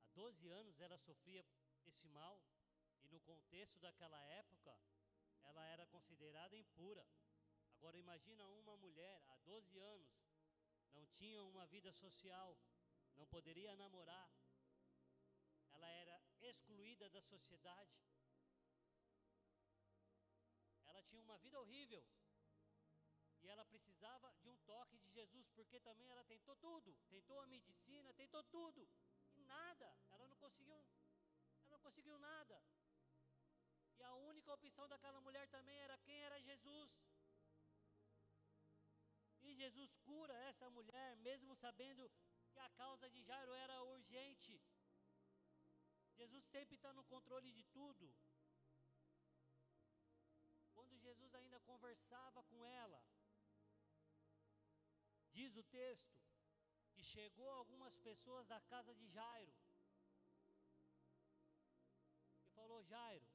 [0.00, 1.44] Há 12 anos ela sofria
[1.84, 2.40] esse mal
[3.02, 4.78] e no contexto daquela época
[5.42, 7.06] ela era considerada impura.
[7.74, 10.10] Agora imagina uma mulher há 12 anos,
[10.94, 12.58] não tinha uma vida social,
[13.14, 14.32] não poderia namorar.
[15.72, 17.92] Ela era excluída da sociedade.
[21.08, 22.04] Tinha uma vida horrível.
[23.42, 27.46] E ela precisava de um toque de Jesus, porque também ela tentou tudo, tentou a
[27.46, 28.88] medicina, tentou tudo,
[29.36, 32.62] e nada, ela não conseguiu, ela não conseguiu nada.
[33.98, 36.90] E a única opção daquela mulher também era quem era Jesus.
[39.42, 42.10] E Jesus cura essa mulher, mesmo sabendo
[42.52, 44.60] que a causa de Jairo era urgente.
[46.16, 48.12] Jesus sempre está no controle de tudo.
[51.28, 53.02] Jesus ainda conversava com ela,
[55.38, 56.18] Diz o texto
[56.92, 59.54] que chegou algumas pessoas da casa de Jairo
[62.44, 63.28] e falou: Jairo,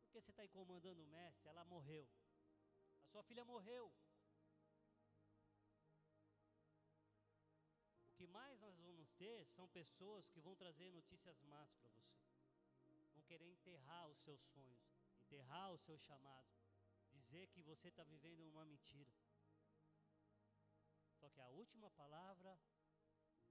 [0.00, 1.48] por que você está incomodando o mestre?
[1.48, 2.08] Ela morreu.
[3.02, 3.92] A sua filha morreu.
[8.08, 12.26] O que mais nós vamos ter são pessoas que vão trazer notícias más para você.
[13.14, 14.91] Vão querer enterrar os seus sonhos,
[15.32, 16.52] enterrar o seu chamado,
[17.10, 19.14] dizer que você está vivendo uma mentira.
[21.18, 22.60] Só que a última palavra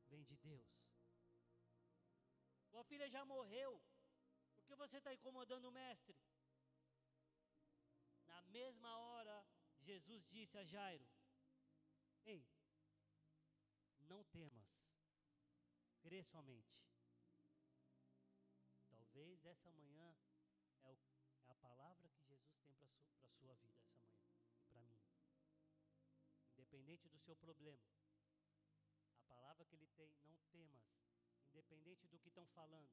[0.07, 0.69] vem de Deus.
[2.69, 3.81] Sua filha já morreu.
[4.53, 6.15] Por que você está incomodando o mestre?
[8.27, 9.45] Na mesma hora,
[9.79, 11.09] Jesus disse a Jairo:
[12.23, 12.45] Ei,
[14.01, 14.69] não temas,
[15.99, 16.79] crê somente.
[18.87, 20.10] Talvez essa manhã
[21.61, 25.01] palavra que Jesus tem para a sua vida essa manhã e para mim
[26.71, 27.83] independente do seu problema.
[29.15, 30.85] A palavra que ele tem, não temas,
[31.49, 32.91] independente do que estão falando,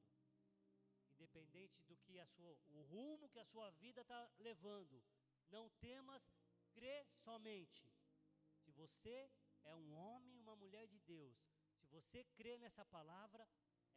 [1.15, 5.03] independente do que a sua, o rumo que a sua vida está levando,
[5.49, 6.21] não temas,
[6.73, 7.89] crê somente.
[8.63, 9.31] Se você
[9.63, 11.37] é um homem, uma mulher de Deus,
[11.79, 13.47] se você crê nessa palavra,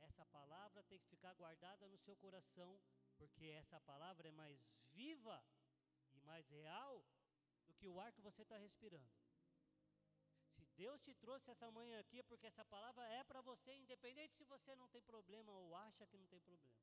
[0.00, 2.80] essa palavra tem que ficar guardada no seu coração,
[3.22, 4.58] porque essa palavra é mais
[4.90, 5.36] viva
[6.12, 6.94] e mais real
[7.66, 9.12] do que o ar que você está respirando.
[10.54, 14.34] Se Deus te trouxe essa manhã aqui, é porque essa palavra é para você, independente
[14.34, 16.80] se você não tem problema ou acha que não tem problema.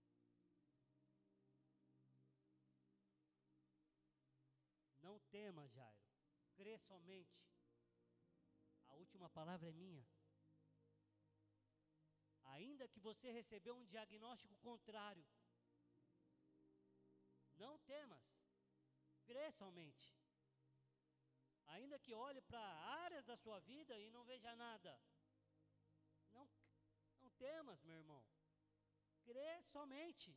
[5.02, 6.08] Não tema, Jairo.
[6.56, 7.38] Crê somente.
[8.88, 10.08] A última palavra é minha.
[12.56, 15.26] Ainda que você recebeu um diagnóstico contrário,
[17.60, 18.26] não temas.
[19.26, 20.08] Crê somente.
[21.76, 22.60] Ainda que olhe para
[23.06, 25.00] áreas da sua vida e não veja nada.
[26.32, 26.50] Não,
[27.22, 28.24] não temas, meu irmão.
[29.24, 30.36] Crê somente.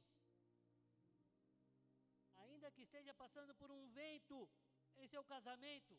[2.43, 4.51] Ainda que esteja passando por um vento
[4.97, 5.99] em seu casamento,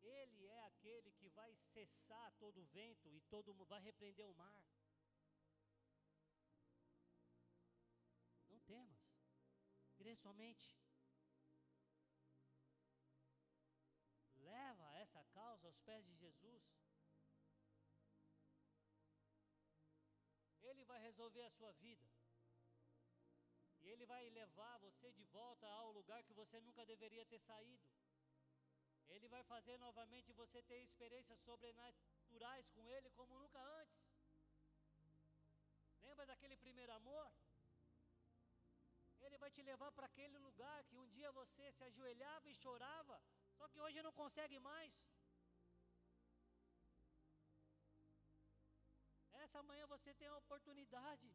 [0.00, 4.64] ele é aquele que vai cessar todo o vento e todo vai repreender o mar.
[10.08, 10.66] Crê somente.
[14.36, 16.64] leva essa causa aos pés de Jesus.
[20.62, 22.08] Ele vai resolver a sua vida.
[23.82, 27.86] E Ele vai levar você de volta ao lugar que você nunca deveria ter saído.
[29.08, 34.00] Ele vai fazer novamente você ter experiências sobrenaturais com Ele como nunca antes.
[36.00, 37.30] Lembra daquele primeiro amor?
[39.28, 43.16] Ele vai te levar para aquele lugar que um dia você se ajoelhava e chorava
[43.58, 44.94] só que hoje não consegue mais.
[49.44, 51.28] Essa manhã você tem a oportunidade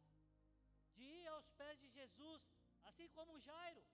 [0.94, 2.42] de ir aos pés de Jesus,
[2.90, 3.84] assim como Jairo.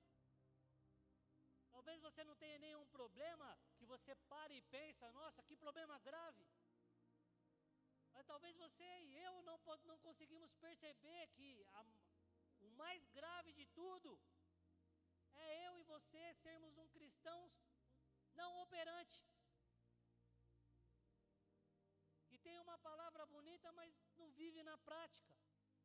[1.72, 6.46] Talvez você não tenha nenhum problema que você pare e pensa, nossa, que problema grave.
[8.12, 11.84] Mas talvez você e eu não, não conseguimos perceber que a,
[12.84, 14.10] mais grave de tudo
[15.46, 17.52] é eu e você sermos um cristãos
[18.40, 19.20] não operante.
[22.80, 25.34] palavra bonita, mas não vive na prática.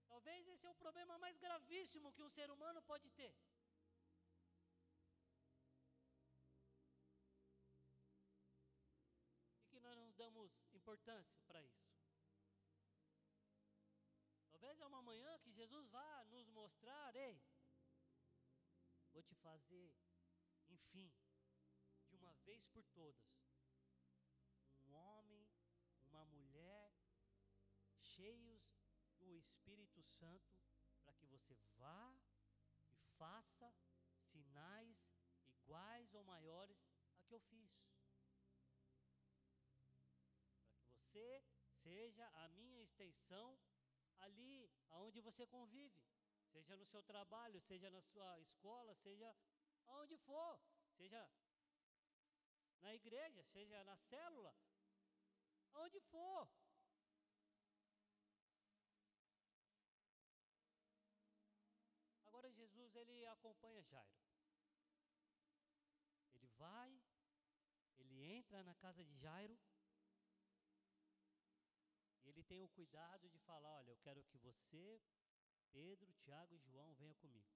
[0.08, 3.34] Talvez esse é o problema mais gravíssimo que um ser humano pode ter.
[9.62, 11.45] E que nós não damos importância
[14.76, 17.42] Talvez é uma manhã que Jesus vá nos mostrar, ei,
[19.14, 19.94] vou te fazer,
[20.68, 21.10] enfim,
[22.10, 23.32] de uma vez por todas,
[24.86, 25.48] um homem,
[26.02, 26.94] uma mulher,
[28.02, 28.76] cheios
[29.18, 30.60] do Espírito Santo,
[31.04, 32.14] para que você vá
[32.92, 33.74] e faça
[34.30, 34.98] sinais
[35.52, 37.72] iguais ou maiores a que eu fiz.
[40.60, 41.46] Para que você
[41.82, 43.58] seja a minha extensão
[44.20, 46.02] ali aonde você convive,
[46.52, 49.36] seja no seu trabalho, seja na sua escola, seja
[49.88, 50.60] aonde for,
[50.98, 51.30] seja
[52.82, 54.56] na igreja, seja na célula,
[55.74, 56.48] aonde for.
[62.26, 64.26] Agora Jesus ele acompanha Jairo.
[66.34, 67.02] Ele vai,
[67.98, 69.58] ele entra na casa de Jairo
[72.48, 75.02] tem o cuidado de falar: Olha, eu quero que você,
[75.72, 77.54] Pedro, Tiago e João venham comigo.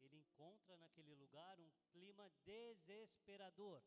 [0.00, 3.82] Ele encontra naquele lugar um clima desesperador.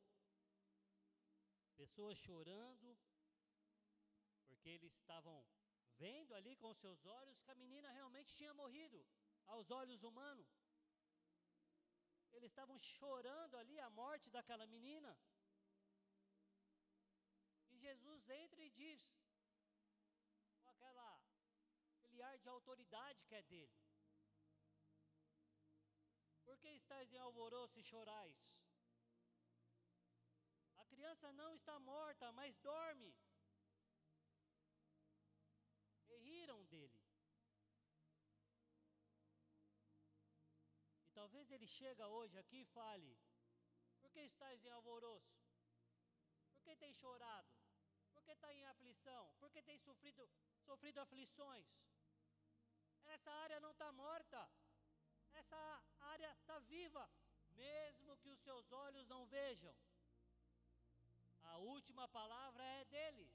[1.76, 2.98] Pessoas chorando,
[4.48, 5.46] porque eles estavam
[5.98, 9.06] vendo ali com seus olhos que a menina realmente tinha morrido,
[9.46, 10.48] aos olhos humanos.
[12.34, 15.18] Eles estavam chorando ali a morte daquela menina.
[17.78, 19.02] Jesus entra e diz,
[20.62, 21.22] com aquela,
[21.96, 23.78] aquele ar de autoridade que é dele:
[26.48, 28.38] Por que estáis em alvoroço e chorais?
[30.78, 33.14] A criança não está morta, mas dorme.
[36.08, 37.02] E riram dele.
[41.06, 43.20] E talvez ele chega hoje aqui e fale:
[44.00, 45.38] Por que estáis em alvoroço?
[46.54, 47.67] Por que tem chorado?
[48.28, 50.30] Porque está em aflição, porque tem sofrido,
[50.66, 51.66] sofrido aflições.
[53.06, 54.50] Essa área não está morta,
[55.34, 57.10] essa área está viva,
[57.52, 59.74] mesmo que os seus olhos não vejam.
[61.44, 63.32] A última palavra é dele.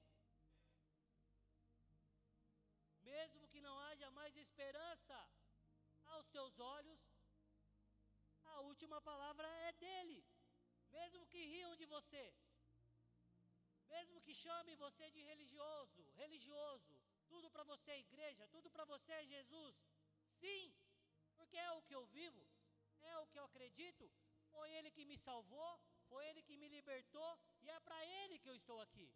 [3.01, 5.27] Mesmo que não haja mais esperança
[6.05, 7.01] aos teus olhos,
[8.45, 10.23] a última palavra é dele.
[10.91, 12.35] Mesmo que riam de você,
[13.95, 16.95] mesmo que chame você de religioso, religioso,
[17.33, 19.77] tudo para você é igreja, tudo para você é Jesus.
[20.41, 20.75] Sim,
[21.37, 22.45] porque é o que eu vivo,
[23.01, 24.11] é o que eu acredito.
[24.51, 25.73] Foi Ele que me salvou,
[26.09, 27.31] foi Ele que me libertou
[27.63, 29.09] e é para Ele que eu estou aqui.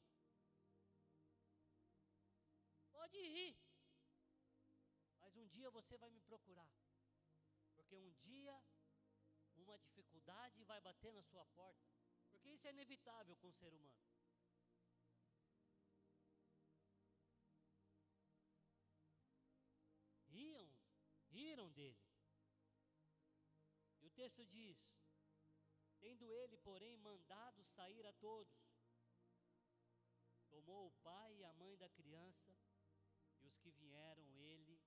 [2.96, 3.56] Pode rir,
[5.20, 6.70] mas um dia você vai me procurar,
[7.74, 8.54] porque um dia
[9.56, 11.90] uma dificuldade vai bater na sua porta,
[12.30, 14.15] porque isso é inevitável com o ser humano.
[21.36, 22.04] Riram dele.
[24.02, 24.78] E o texto diz:
[26.00, 28.58] Tendo ele, porém, mandado sair a todos,
[30.48, 32.52] tomou o pai e a mãe da criança
[33.42, 34.80] e os que vieram ele,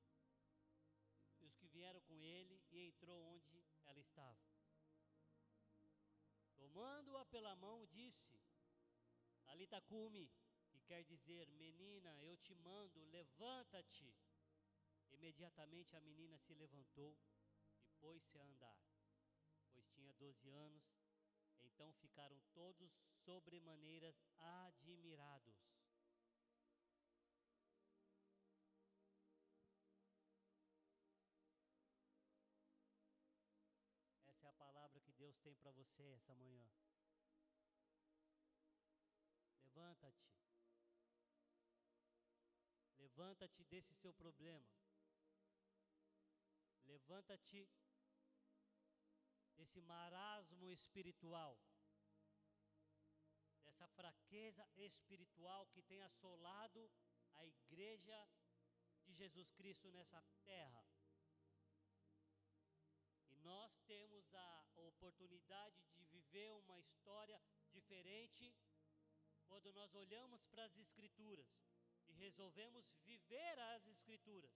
[1.40, 4.48] e os que vieram com ele, e entrou onde ela estava.
[6.56, 8.34] Tomando-a pela mão, disse:
[9.48, 10.32] Alitacume,
[10.72, 14.14] que quer dizer, menina, eu te mando, levanta-te.
[15.20, 17.20] Imediatamente a menina se levantou
[17.84, 18.80] e pôs-se a andar,
[19.74, 20.82] pois tinha doze anos.
[21.62, 22.90] Então ficaram todos
[23.26, 25.58] sobremaneiras admirados.
[34.24, 36.66] Essa é a palavra que Deus tem para você essa manhã.
[39.64, 40.32] Levanta-te.
[42.96, 44.66] Levanta-te desse seu problema.
[46.90, 47.70] Levanta-te
[49.56, 51.56] desse marasmo espiritual,
[53.64, 56.92] dessa fraqueza espiritual que tem assolado
[57.36, 58.28] a igreja
[59.06, 60.84] de Jesus Cristo nessa terra.
[63.30, 68.52] E nós temos a oportunidade de viver uma história diferente
[69.48, 71.48] quando nós olhamos para as Escrituras
[72.08, 74.52] e resolvemos viver as Escrituras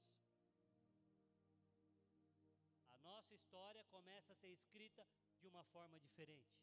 [3.33, 5.07] nossa história começa a ser escrita
[5.39, 6.55] de uma forma diferente.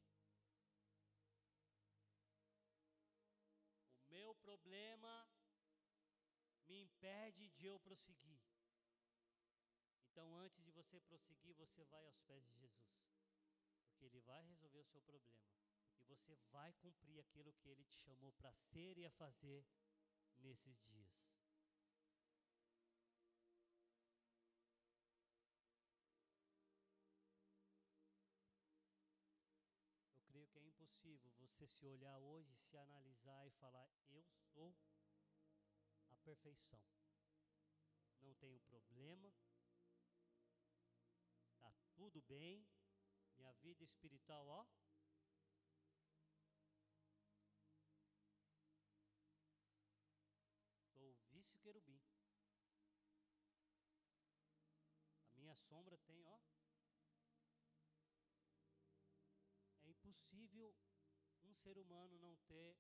[4.07, 5.29] O meu problema
[6.69, 8.41] me impede de eu prosseguir.
[10.11, 13.03] Então, antes de você prosseguir, você vai aos pés de Jesus,
[13.83, 15.51] porque Ele vai resolver o seu problema
[15.99, 19.67] e você vai cumprir aquilo que Ele te chamou para ser e a fazer
[20.39, 21.40] nesses dias.
[31.51, 34.25] Você se olhar hoje, se analisar e falar: Eu
[34.55, 34.75] sou
[36.09, 36.81] a perfeição.
[38.21, 39.33] Não tenho problema,
[41.59, 42.67] tá tudo bem,
[43.37, 44.67] minha vida espiritual, ó,
[50.93, 52.01] Sou o vício querubim.
[55.35, 56.39] A minha sombra tem, ó.
[59.83, 60.75] É impossível
[61.51, 62.77] um ser humano não ter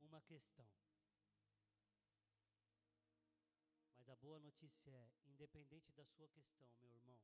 [0.00, 0.66] uma questão.
[3.96, 7.20] Mas a boa notícia é, independente da sua questão, meu irmão,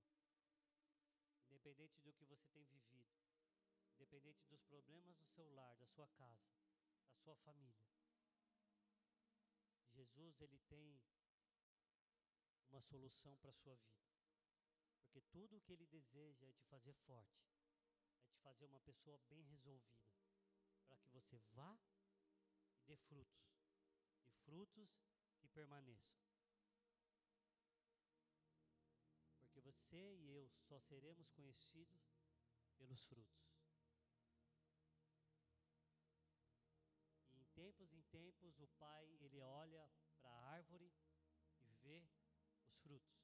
[1.46, 3.16] independente do que você tem vivido,
[3.94, 6.52] independente dos problemas do seu lar, da sua casa,
[7.08, 7.88] da sua família,
[9.94, 11.00] Jesus ele tem
[12.68, 14.06] uma solução para a sua vida.
[15.00, 17.50] Porque tudo o que ele deseja é te fazer forte,
[18.22, 20.17] é te fazer uma pessoa bem resolvida,
[20.88, 21.78] para que você vá
[22.74, 23.46] e dê frutos,
[24.26, 24.90] e frutos
[25.38, 26.18] que permaneçam.
[29.38, 32.02] Porque você e eu só seremos conhecidos
[32.76, 33.48] pelos frutos.
[37.58, 40.92] tempos em tempos o pai ele olha para a árvore
[41.64, 42.08] e vê
[42.64, 43.18] os frutos.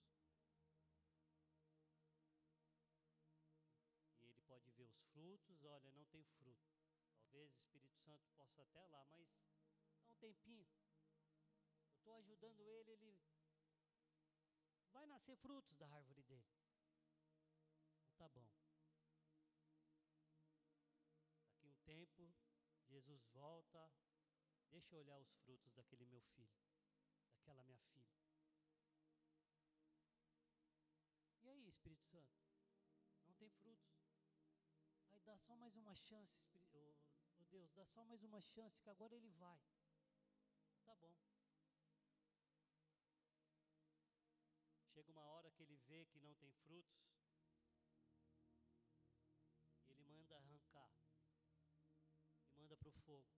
[4.20, 6.73] E ele pode ver os frutos, olha, não tem fruto.
[7.34, 9.26] Talvez o Espírito Santo possa até lá, mas
[9.98, 10.68] dá um tempinho.
[11.88, 13.18] Eu estou ajudando ele, ele
[14.92, 16.46] vai nascer frutos da árvore dele.
[18.14, 18.46] Então, tá bom.
[21.42, 22.32] Daqui um tempo,
[22.86, 23.92] Jesus volta,
[24.70, 26.54] Deixa eu olhar os frutos daquele meu filho,
[27.32, 28.14] daquela minha filha.
[31.42, 32.32] E aí, Espírito Santo?
[33.26, 33.92] Não tem frutos.
[35.10, 36.63] Aí dá só mais uma chance, oh
[37.54, 39.60] Deus, dá só mais uma chance que agora ele vai.
[40.84, 41.14] Tá bom.
[44.92, 46.98] Chega uma hora que ele vê que não tem frutos,
[49.86, 50.90] e ele manda arrancar,
[52.44, 53.32] e manda para o fogo.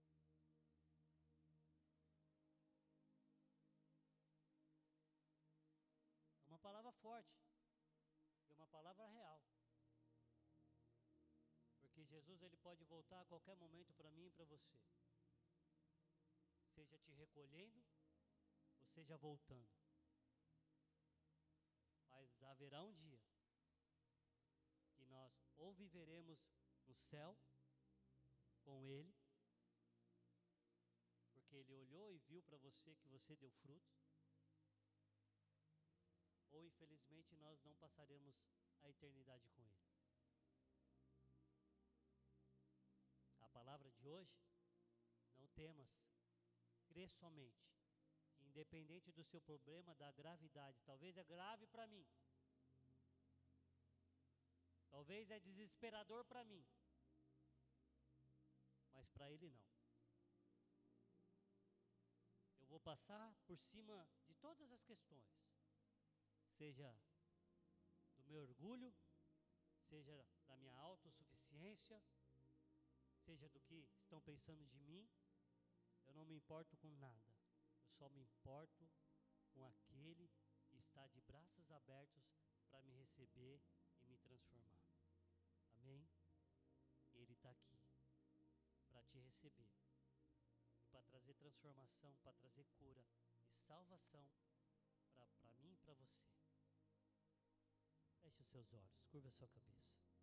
[6.46, 7.36] uma palavra forte
[8.48, 9.55] e uma palavra real.
[12.06, 14.78] Jesus ele pode voltar a qualquer momento para mim e para você.
[16.74, 17.84] Seja te recolhendo
[18.80, 19.68] ou seja voltando.
[22.08, 23.20] Mas haverá um dia
[24.94, 26.38] que nós ou viveremos
[26.86, 27.36] no céu
[28.62, 29.14] com ele,
[31.32, 33.96] porque ele olhou e viu para você que você deu fruto,
[36.52, 38.34] ou infelizmente nós não passaremos
[38.82, 39.95] a eternidade com Ele.
[43.86, 44.36] Palavra de hoje,
[45.38, 45.88] não temas,
[46.86, 47.70] crê somente,
[48.34, 52.06] que independente do seu problema, da gravidade, talvez é grave para mim,
[54.88, 56.66] talvez é desesperador para mim,
[58.92, 59.66] mas para Ele não.
[62.60, 65.30] Eu vou passar por cima de todas as questões.
[66.48, 66.92] Seja
[68.16, 68.92] do meu orgulho,
[69.88, 72.02] seja da minha autossuficiência,
[73.26, 75.04] seja do que estão pensando de mim,
[76.06, 77.34] eu não me importo com nada.
[77.82, 78.88] Eu só me importo
[79.50, 80.30] com aquele
[80.68, 82.24] que está de braços abertos
[82.70, 83.60] para me receber
[84.00, 84.80] e me transformar.
[85.72, 86.08] Amém?
[87.14, 87.90] Ele está aqui
[88.88, 89.74] para te receber,
[90.88, 93.04] para trazer transformação, para trazer cura
[93.50, 94.30] e salvação
[95.16, 96.28] para mim e para você.
[98.20, 100.15] Feche os seus olhos, curva a sua cabeça.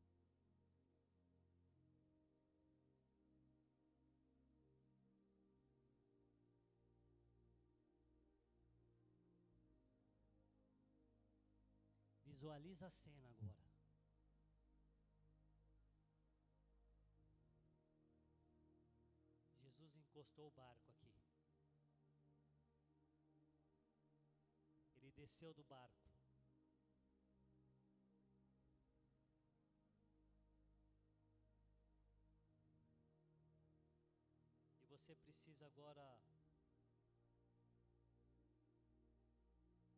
[12.53, 13.65] Visualiza a cena agora.
[19.57, 21.11] Jesus encostou o barco aqui.
[24.97, 26.11] Ele desceu do barco.
[34.83, 36.19] E você precisa agora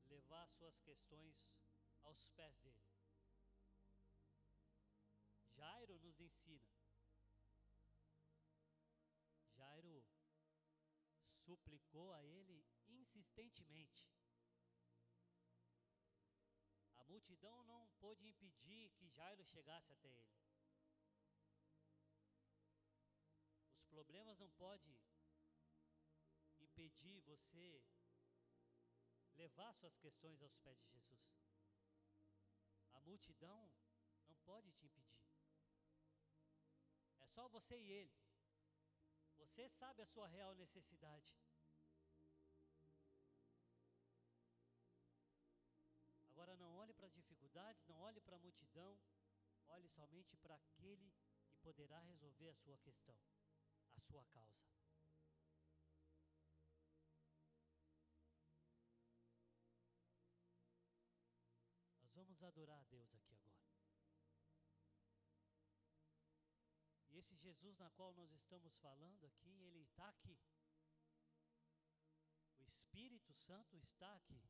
[0.06, 1.65] levar suas questões
[2.06, 2.86] aos pés dele.
[5.56, 6.72] Jairo nos ensina.
[9.56, 10.06] Jairo
[11.46, 14.08] suplicou a ele insistentemente.
[16.98, 20.36] A multidão não pôde impedir que Jairo chegasse até ele.
[23.78, 24.98] Os problemas não podem
[26.60, 27.82] impedir você
[29.36, 31.45] levar suas questões aos pés de Jesus.
[33.06, 33.72] Multidão
[34.28, 35.24] não pode te impedir.
[37.20, 38.18] É só você e ele.
[39.38, 41.38] Você sabe a sua real necessidade.
[46.32, 49.00] Agora não olhe para as dificuldades, não olhe para a multidão,
[49.68, 51.14] olhe somente para aquele
[51.48, 53.18] que poderá resolver a sua questão,
[53.96, 54.66] a sua causa.
[62.48, 63.56] Adorar a Deus aqui agora.
[67.12, 70.38] E esse Jesus na qual nós estamos falando aqui, ele está aqui.
[72.60, 74.44] O Espírito Santo está aqui.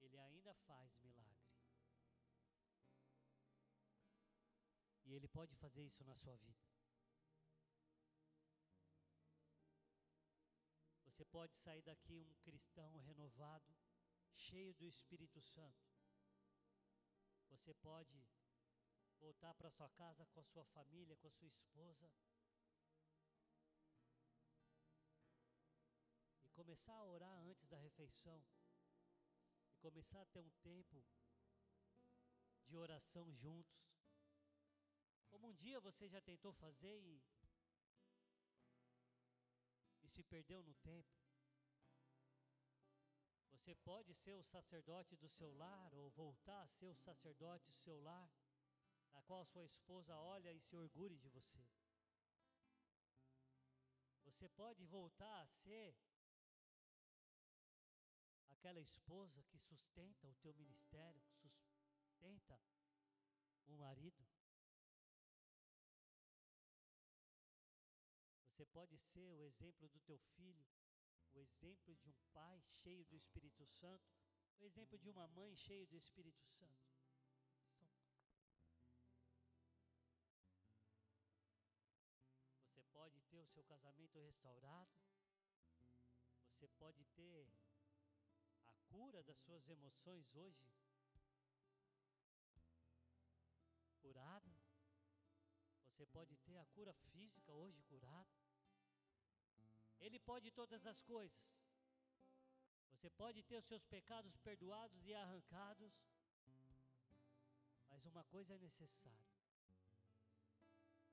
[0.00, 1.34] Ele ainda faz milagre.
[5.04, 6.73] E ele pode fazer isso na sua vida.
[11.14, 13.72] Você pode sair daqui um cristão renovado,
[14.34, 15.86] cheio do Espírito Santo.
[17.50, 18.26] Você pode
[19.20, 22.10] voltar para sua casa com a sua família, com a sua esposa.
[26.42, 28.44] E começar a orar antes da refeição.
[29.70, 31.00] E começar a ter um tempo
[32.66, 33.88] de oração juntos.
[35.28, 37.22] Como um dia você já tentou fazer e
[40.14, 41.12] se perdeu no tempo.
[43.50, 47.78] Você pode ser o sacerdote do seu lar ou voltar a ser o sacerdote do
[47.84, 48.30] seu lar,
[49.12, 51.66] na qual sua esposa olha e se orgulhe de você.
[54.24, 55.96] Você pode voltar a ser
[58.50, 62.60] aquela esposa que sustenta o teu ministério, que sustenta
[63.66, 64.33] o marido.
[68.74, 70.66] Pode ser o exemplo do teu filho,
[71.32, 74.12] o exemplo de um pai cheio do Espírito Santo,
[74.58, 76.84] o exemplo de uma mãe cheia do Espírito Santo.
[82.66, 84.90] Você pode ter o seu casamento restaurado,
[86.50, 87.48] você pode ter
[88.66, 90.68] a cura das suas emoções hoje
[94.00, 94.52] curada,
[95.90, 98.43] você pode ter a cura física hoje curada.
[100.06, 101.42] Ele pode todas as coisas.
[102.90, 105.94] Você pode ter os seus pecados perdoados e arrancados,
[107.88, 109.34] mas uma coisa é necessária: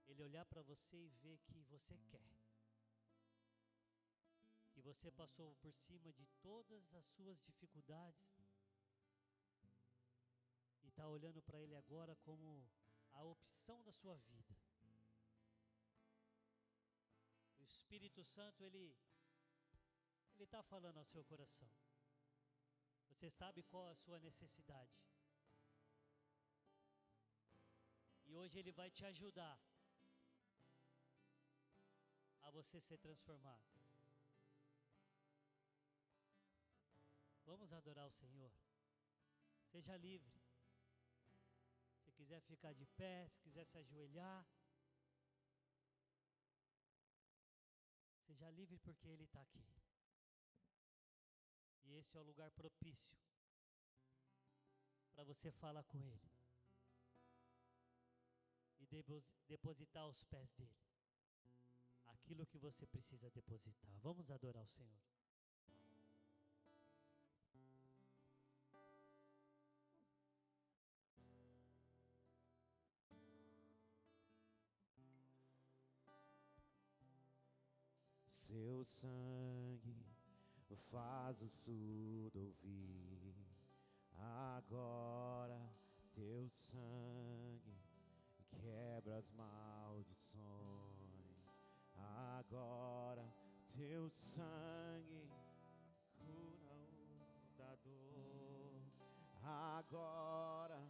[0.07, 2.29] Ele olhar para você e ver que você quer,
[4.73, 8.29] que você passou por cima de todas as suas dificuldades
[10.83, 12.69] e está olhando para Ele agora como
[13.13, 14.60] a opção da sua vida.
[17.91, 18.95] Espírito Santo, ele
[20.33, 21.69] ele está falando ao seu coração.
[23.09, 24.97] Você sabe qual a sua necessidade.
[28.27, 29.59] E hoje ele vai te ajudar
[32.43, 33.67] a você ser transformado.
[37.43, 38.53] Vamos adorar o Senhor.
[39.65, 40.41] Seja livre.
[41.99, 44.47] Se quiser ficar de pé, se quiser se ajoelhar.
[48.31, 49.61] Seja livre porque Ele está aqui.
[51.83, 53.13] E esse é o lugar propício
[55.13, 56.31] para você falar com Ele
[58.79, 58.85] e
[59.49, 60.79] depositar aos pés dele
[62.05, 63.91] aquilo que você precisa depositar.
[63.99, 65.01] Vamos adorar o Senhor.
[78.81, 79.95] Seu sangue
[80.89, 83.35] faz o surdo ouvir.
[84.17, 85.61] Agora
[86.15, 87.77] teu sangue
[88.49, 90.33] quebra as maldições.
[92.39, 93.23] Agora
[93.71, 95.29] teu sangue
[96.17, 98.81] cura o da dor.
[99.43, 100.80] Agora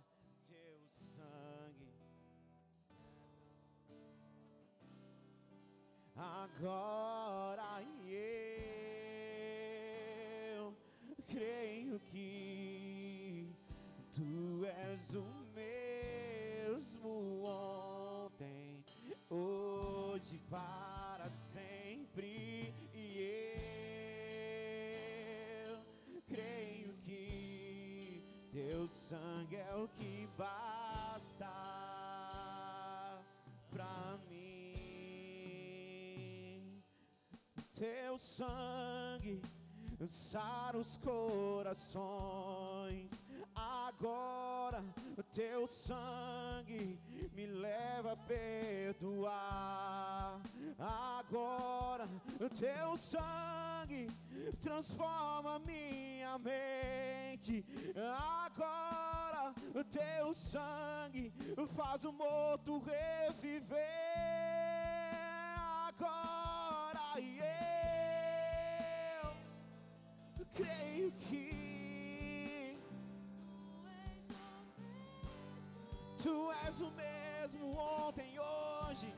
[6.21, 8.61] Agora yeah.
[11.99, 13.55] que
[14.13, 18.83] tu és o mesmo ontem,
[19.29, 22.73] hoje para sempre.
[22.93, 23.67] E
[25.65, 25.79] eu
[26.27, 31.00] creio que teu sangue é o que basta
[37.81, 39.41] Teu sangue
[40.07, 41.89] sara os corações.
[43.55, 44.83] Agora
[45.17, 46.99] o teu sangue
[47.33, 49.33] me leva a perdoar.
[50.77, 52.05] Agora
[52.39, 54.05] o teu sangue
[54.61, 57.65] transforma minha mente.
[58.45, 61.33] Agora o teu sangue
[61.75, 63.79] faz o morto reviver.
[65.87, 66.60] Agora
[67.19, 67.23] eu
[70.55, 72.77] creio que
[76.17, 79.13] tu és o mesmo ontem, hoje.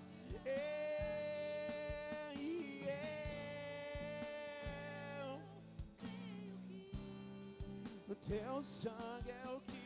[2.35, 2.83] E
[5.19, 5.39] eu,
[8.09, 9.82] o teu sangue é o que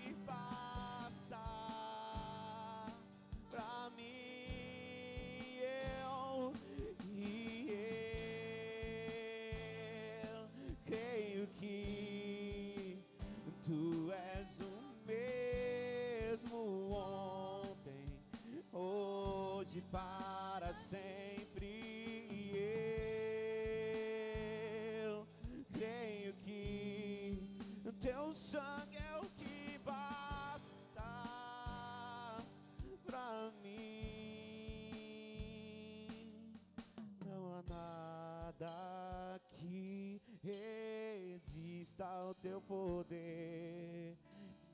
[42.41, 44.17] teu poder,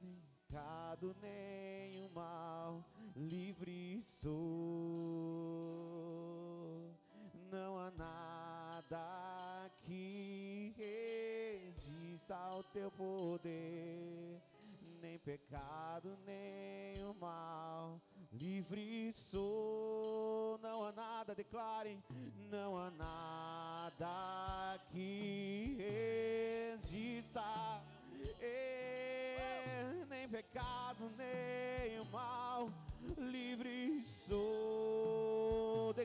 [0.02, 0.14] nem
[0.50, 2.84] pecado, nem o mal,
[3.16, 4.32] livre sou.
[7.52, 14.42] Não há nada que resista ao teu poder,
[15.02, 18.02] nem pecado, nem o mal.
[18.32, 22.04] Livre sou, não há nada, declarem,
[22.50, 23.23] não há nada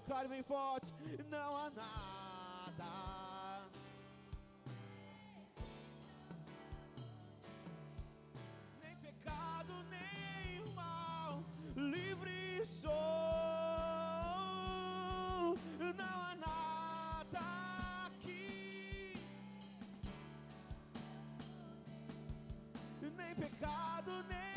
[0.09, 0.87] sou, declare bem forte,
[1.31, 3.69] não há nada.
[8.83, 11.43] nem pecado, nem mal,
[11.77, 12.91] livre sou.
[15.79, 17.41] Não há nada
[18.07, 19.15] aqui,
[23.03, 24.48] nem pecado, nem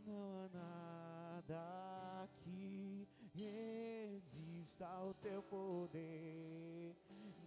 [0.05, 6.95] Não há nada que resista ao teu poder,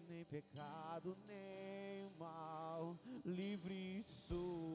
[0.08, 4.73] nem pecado, nem mal, livre sou.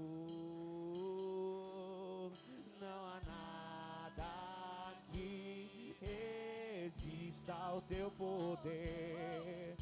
[7.89, 9.75] Teu poder,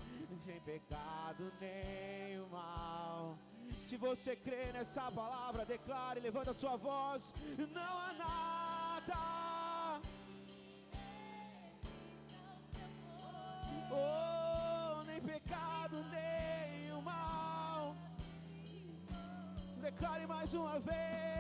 [0.46, 3.38] nem pecado, nem o mal.
[3.86, 7.34] Se você crê nessa palavra, declare, levanta sua voz.
[7.58, 9.20] Não há nada.
[13.92, 17.94] Oh, nem pecado, nem o mal.
[19.82, 21.37] Declare mais uma vez: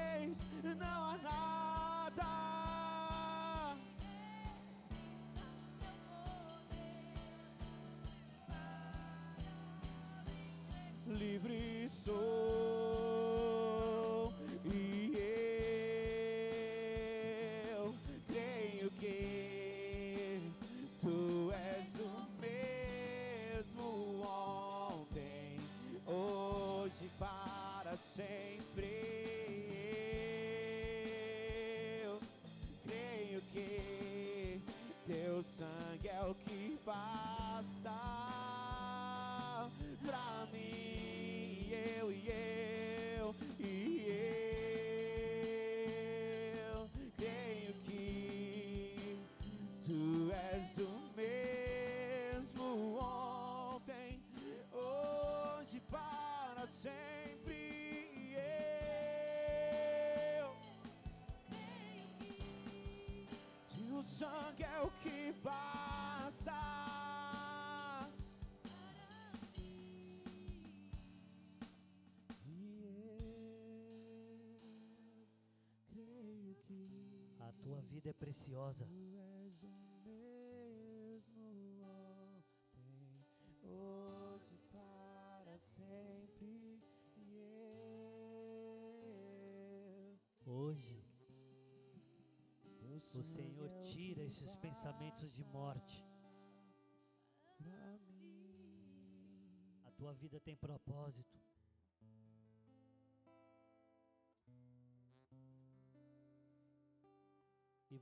[78.08, 78.88] vida é preciosa.
[84.72, 86.82] Para sempre.
[87.18, 87.30] E
[90.45, 91.03] Hoje,
[93.14, 96.05] o Senhor tira esses pensamentos de morte.
[99.86, 101.47] A tua vida tem propósito.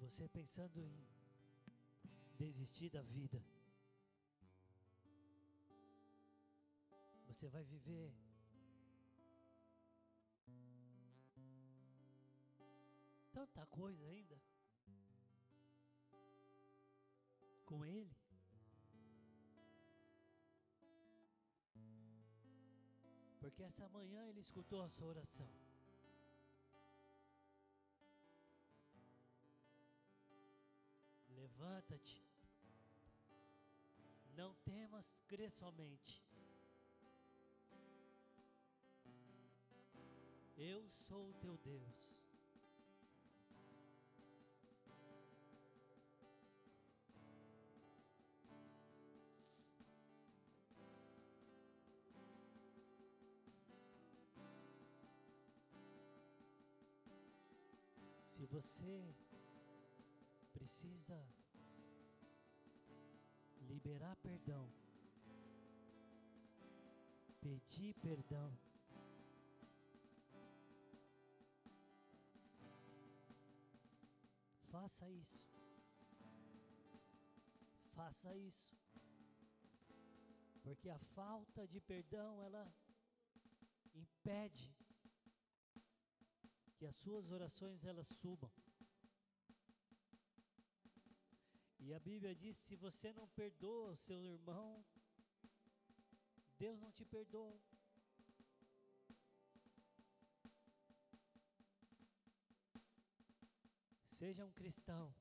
[0.06, 0.94] Você pensando em
[2.38, 3.44] desistir da vida,
[7.28, 8.14] você vai viver
[13.34, 14.40] tanta coisa ainda
[17.66, 18.16] com Ele.
[23.40, 25.65] Porque essa manhã ele escutou a sua oração.
[31.58, 32.22] Levanta-te.
[34.36, 36.22] Não temas, crê somente.
[40.58, 42.16] Eu sou o teu Deus.
[58.34, 59.16] Se você
[60.54, 61.45] precisa
[63.76, 64.66] liberar perdão,
[67.42, 68.58] pedir perdão,
[74.72, 75.44] faça isso.
[77.94, 78.78] Faça isso.
[80.64, 82.66] Porque a falta de perdão, ela
[83.94, 84.74] impede
[86.78, 88.52] que as suas orações elas subam.
[91.88, 94.84] E a Bíblia diz: se você não perdoa o seu irmão,
[96.58, 97.62] Deus não te perdoa.
[104.18, 105.14] Seja um cristão.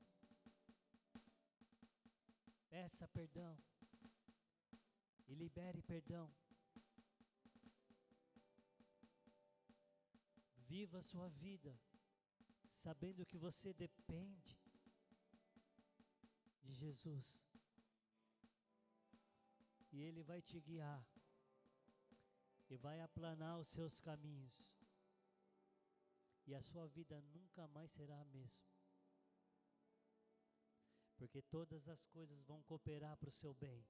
[2.67, 3.55] Peça perdão.
[5.27, 6.33] E libere perdão.
[10.55, 11.79] Viva a sua vida
[12.73, 14.64] sabendo que você depende
[16.65, 17.39] de Jesus.
[19.91, 21.05] E Ele vai te guiar
[22.69, 24.53] e vai aplanar os seus caminhos.
[26.47, 28.67] E a sua vida nunca mais será a mesma.
[31.17, 33.85] Porque todas as coisas vão cooperar para o seu bem.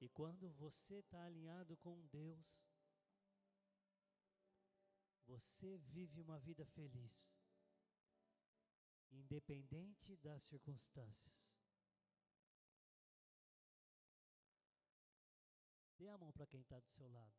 [0.00, 2.46] E quando você está alinhado com Deus,
[5.26, 7.32] você vive uma vida feliz,
[9.12, 11.34] independente das circunstâncias.
[15.98, 17.34] Dê a mão para quem está do seu lado.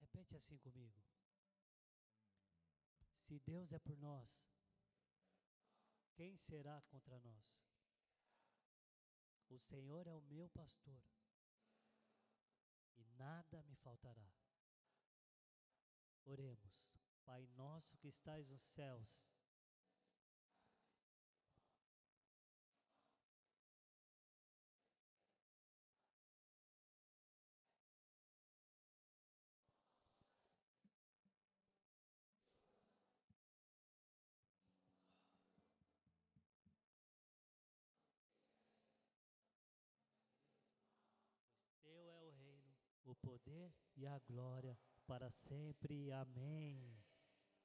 [0.00, 1.02] Repete assim comigo.
[3.26, 4.46] Se Deus é por nós,
[6.14, 7.63] quem será contra nós?
[9.54, 11.00] O Senhor é o meu pastor,
[12.96, 14.28] e nada me faltará.
[16.24, 16.90] Oremos,
[17.24, 19.08] Pai nosso que estais nos céus.
[43.14, 46.10] O poder e a glória para sempre.
[46.12, 46.96] Amém.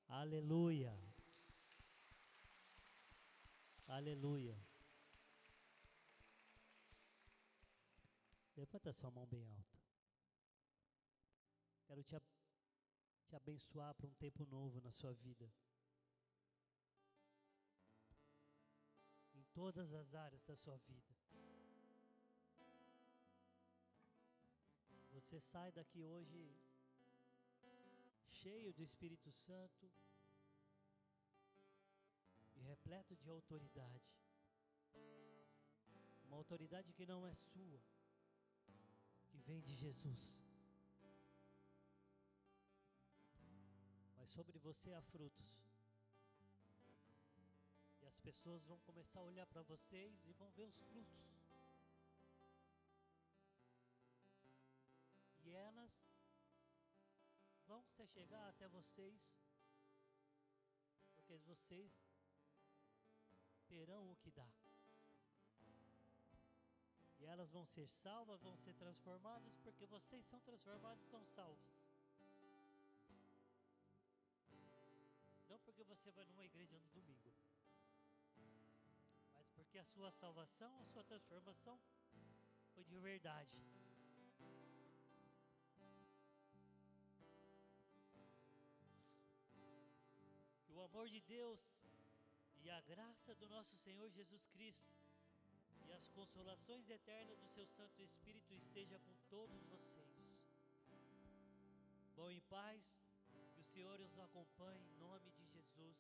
[0.07, 0.95] Aleluia.
[3.87, 4.57] Aleluia.
[8.55, 9.79] Levanta sua mão bem alta.
[11.87, 12.15] Quero te,
[13.25, 15.51] te abençoar para um tempo novo na sua vida.
[19.33, 21.18] Em todas as áreas da sua vida.
[25.30, 26.39] Você sai daqui hoje
[28.32, 29.91] cheio do Espírito Santo
[32.55, 34.09] e repleto de autoridade.
[36.23, 37.80] Uma autoridade que não é sua,
[39.27, 40.41] que vem de Jesus.
[44.17, 45.47] Mas sobre você há frutos.
[48.01, 51.38] E as pessoas vão começar a olhar para vocês e vão ver os frutos.
[57.99, 59.29] Se chegar até vocês,
[61.15, 61.91] porque vocês
[63.67, 64.53] terão o que dar.
[67.19, 71.59] E elas vão ser salvas, vão ser transformadas, porque vocês são transformados são salvos.
[75.49, 77.33] Não porque você vai numa igreja no domingo,
[79.33, 81.77] mas porque a sua salvação, a sua transformação
[82.73, 83.78] foi de verdade.
[90.89, 91.59] Amor de Deus
[92.63, 94.91] e a graça do nosso Senhor Jesus Cristo
[95.85, 100.09] e as consolações eternas do seu Santo Espírito esteja com todos vocês.
[102.15, 102.81] Vão em paz,
[103.53, 105.97] que o Senhor os acompanhe em nome de Jesus.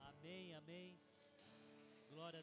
[0.00, 0.98] Amém, amém.
[2.10, 2.42] Glória a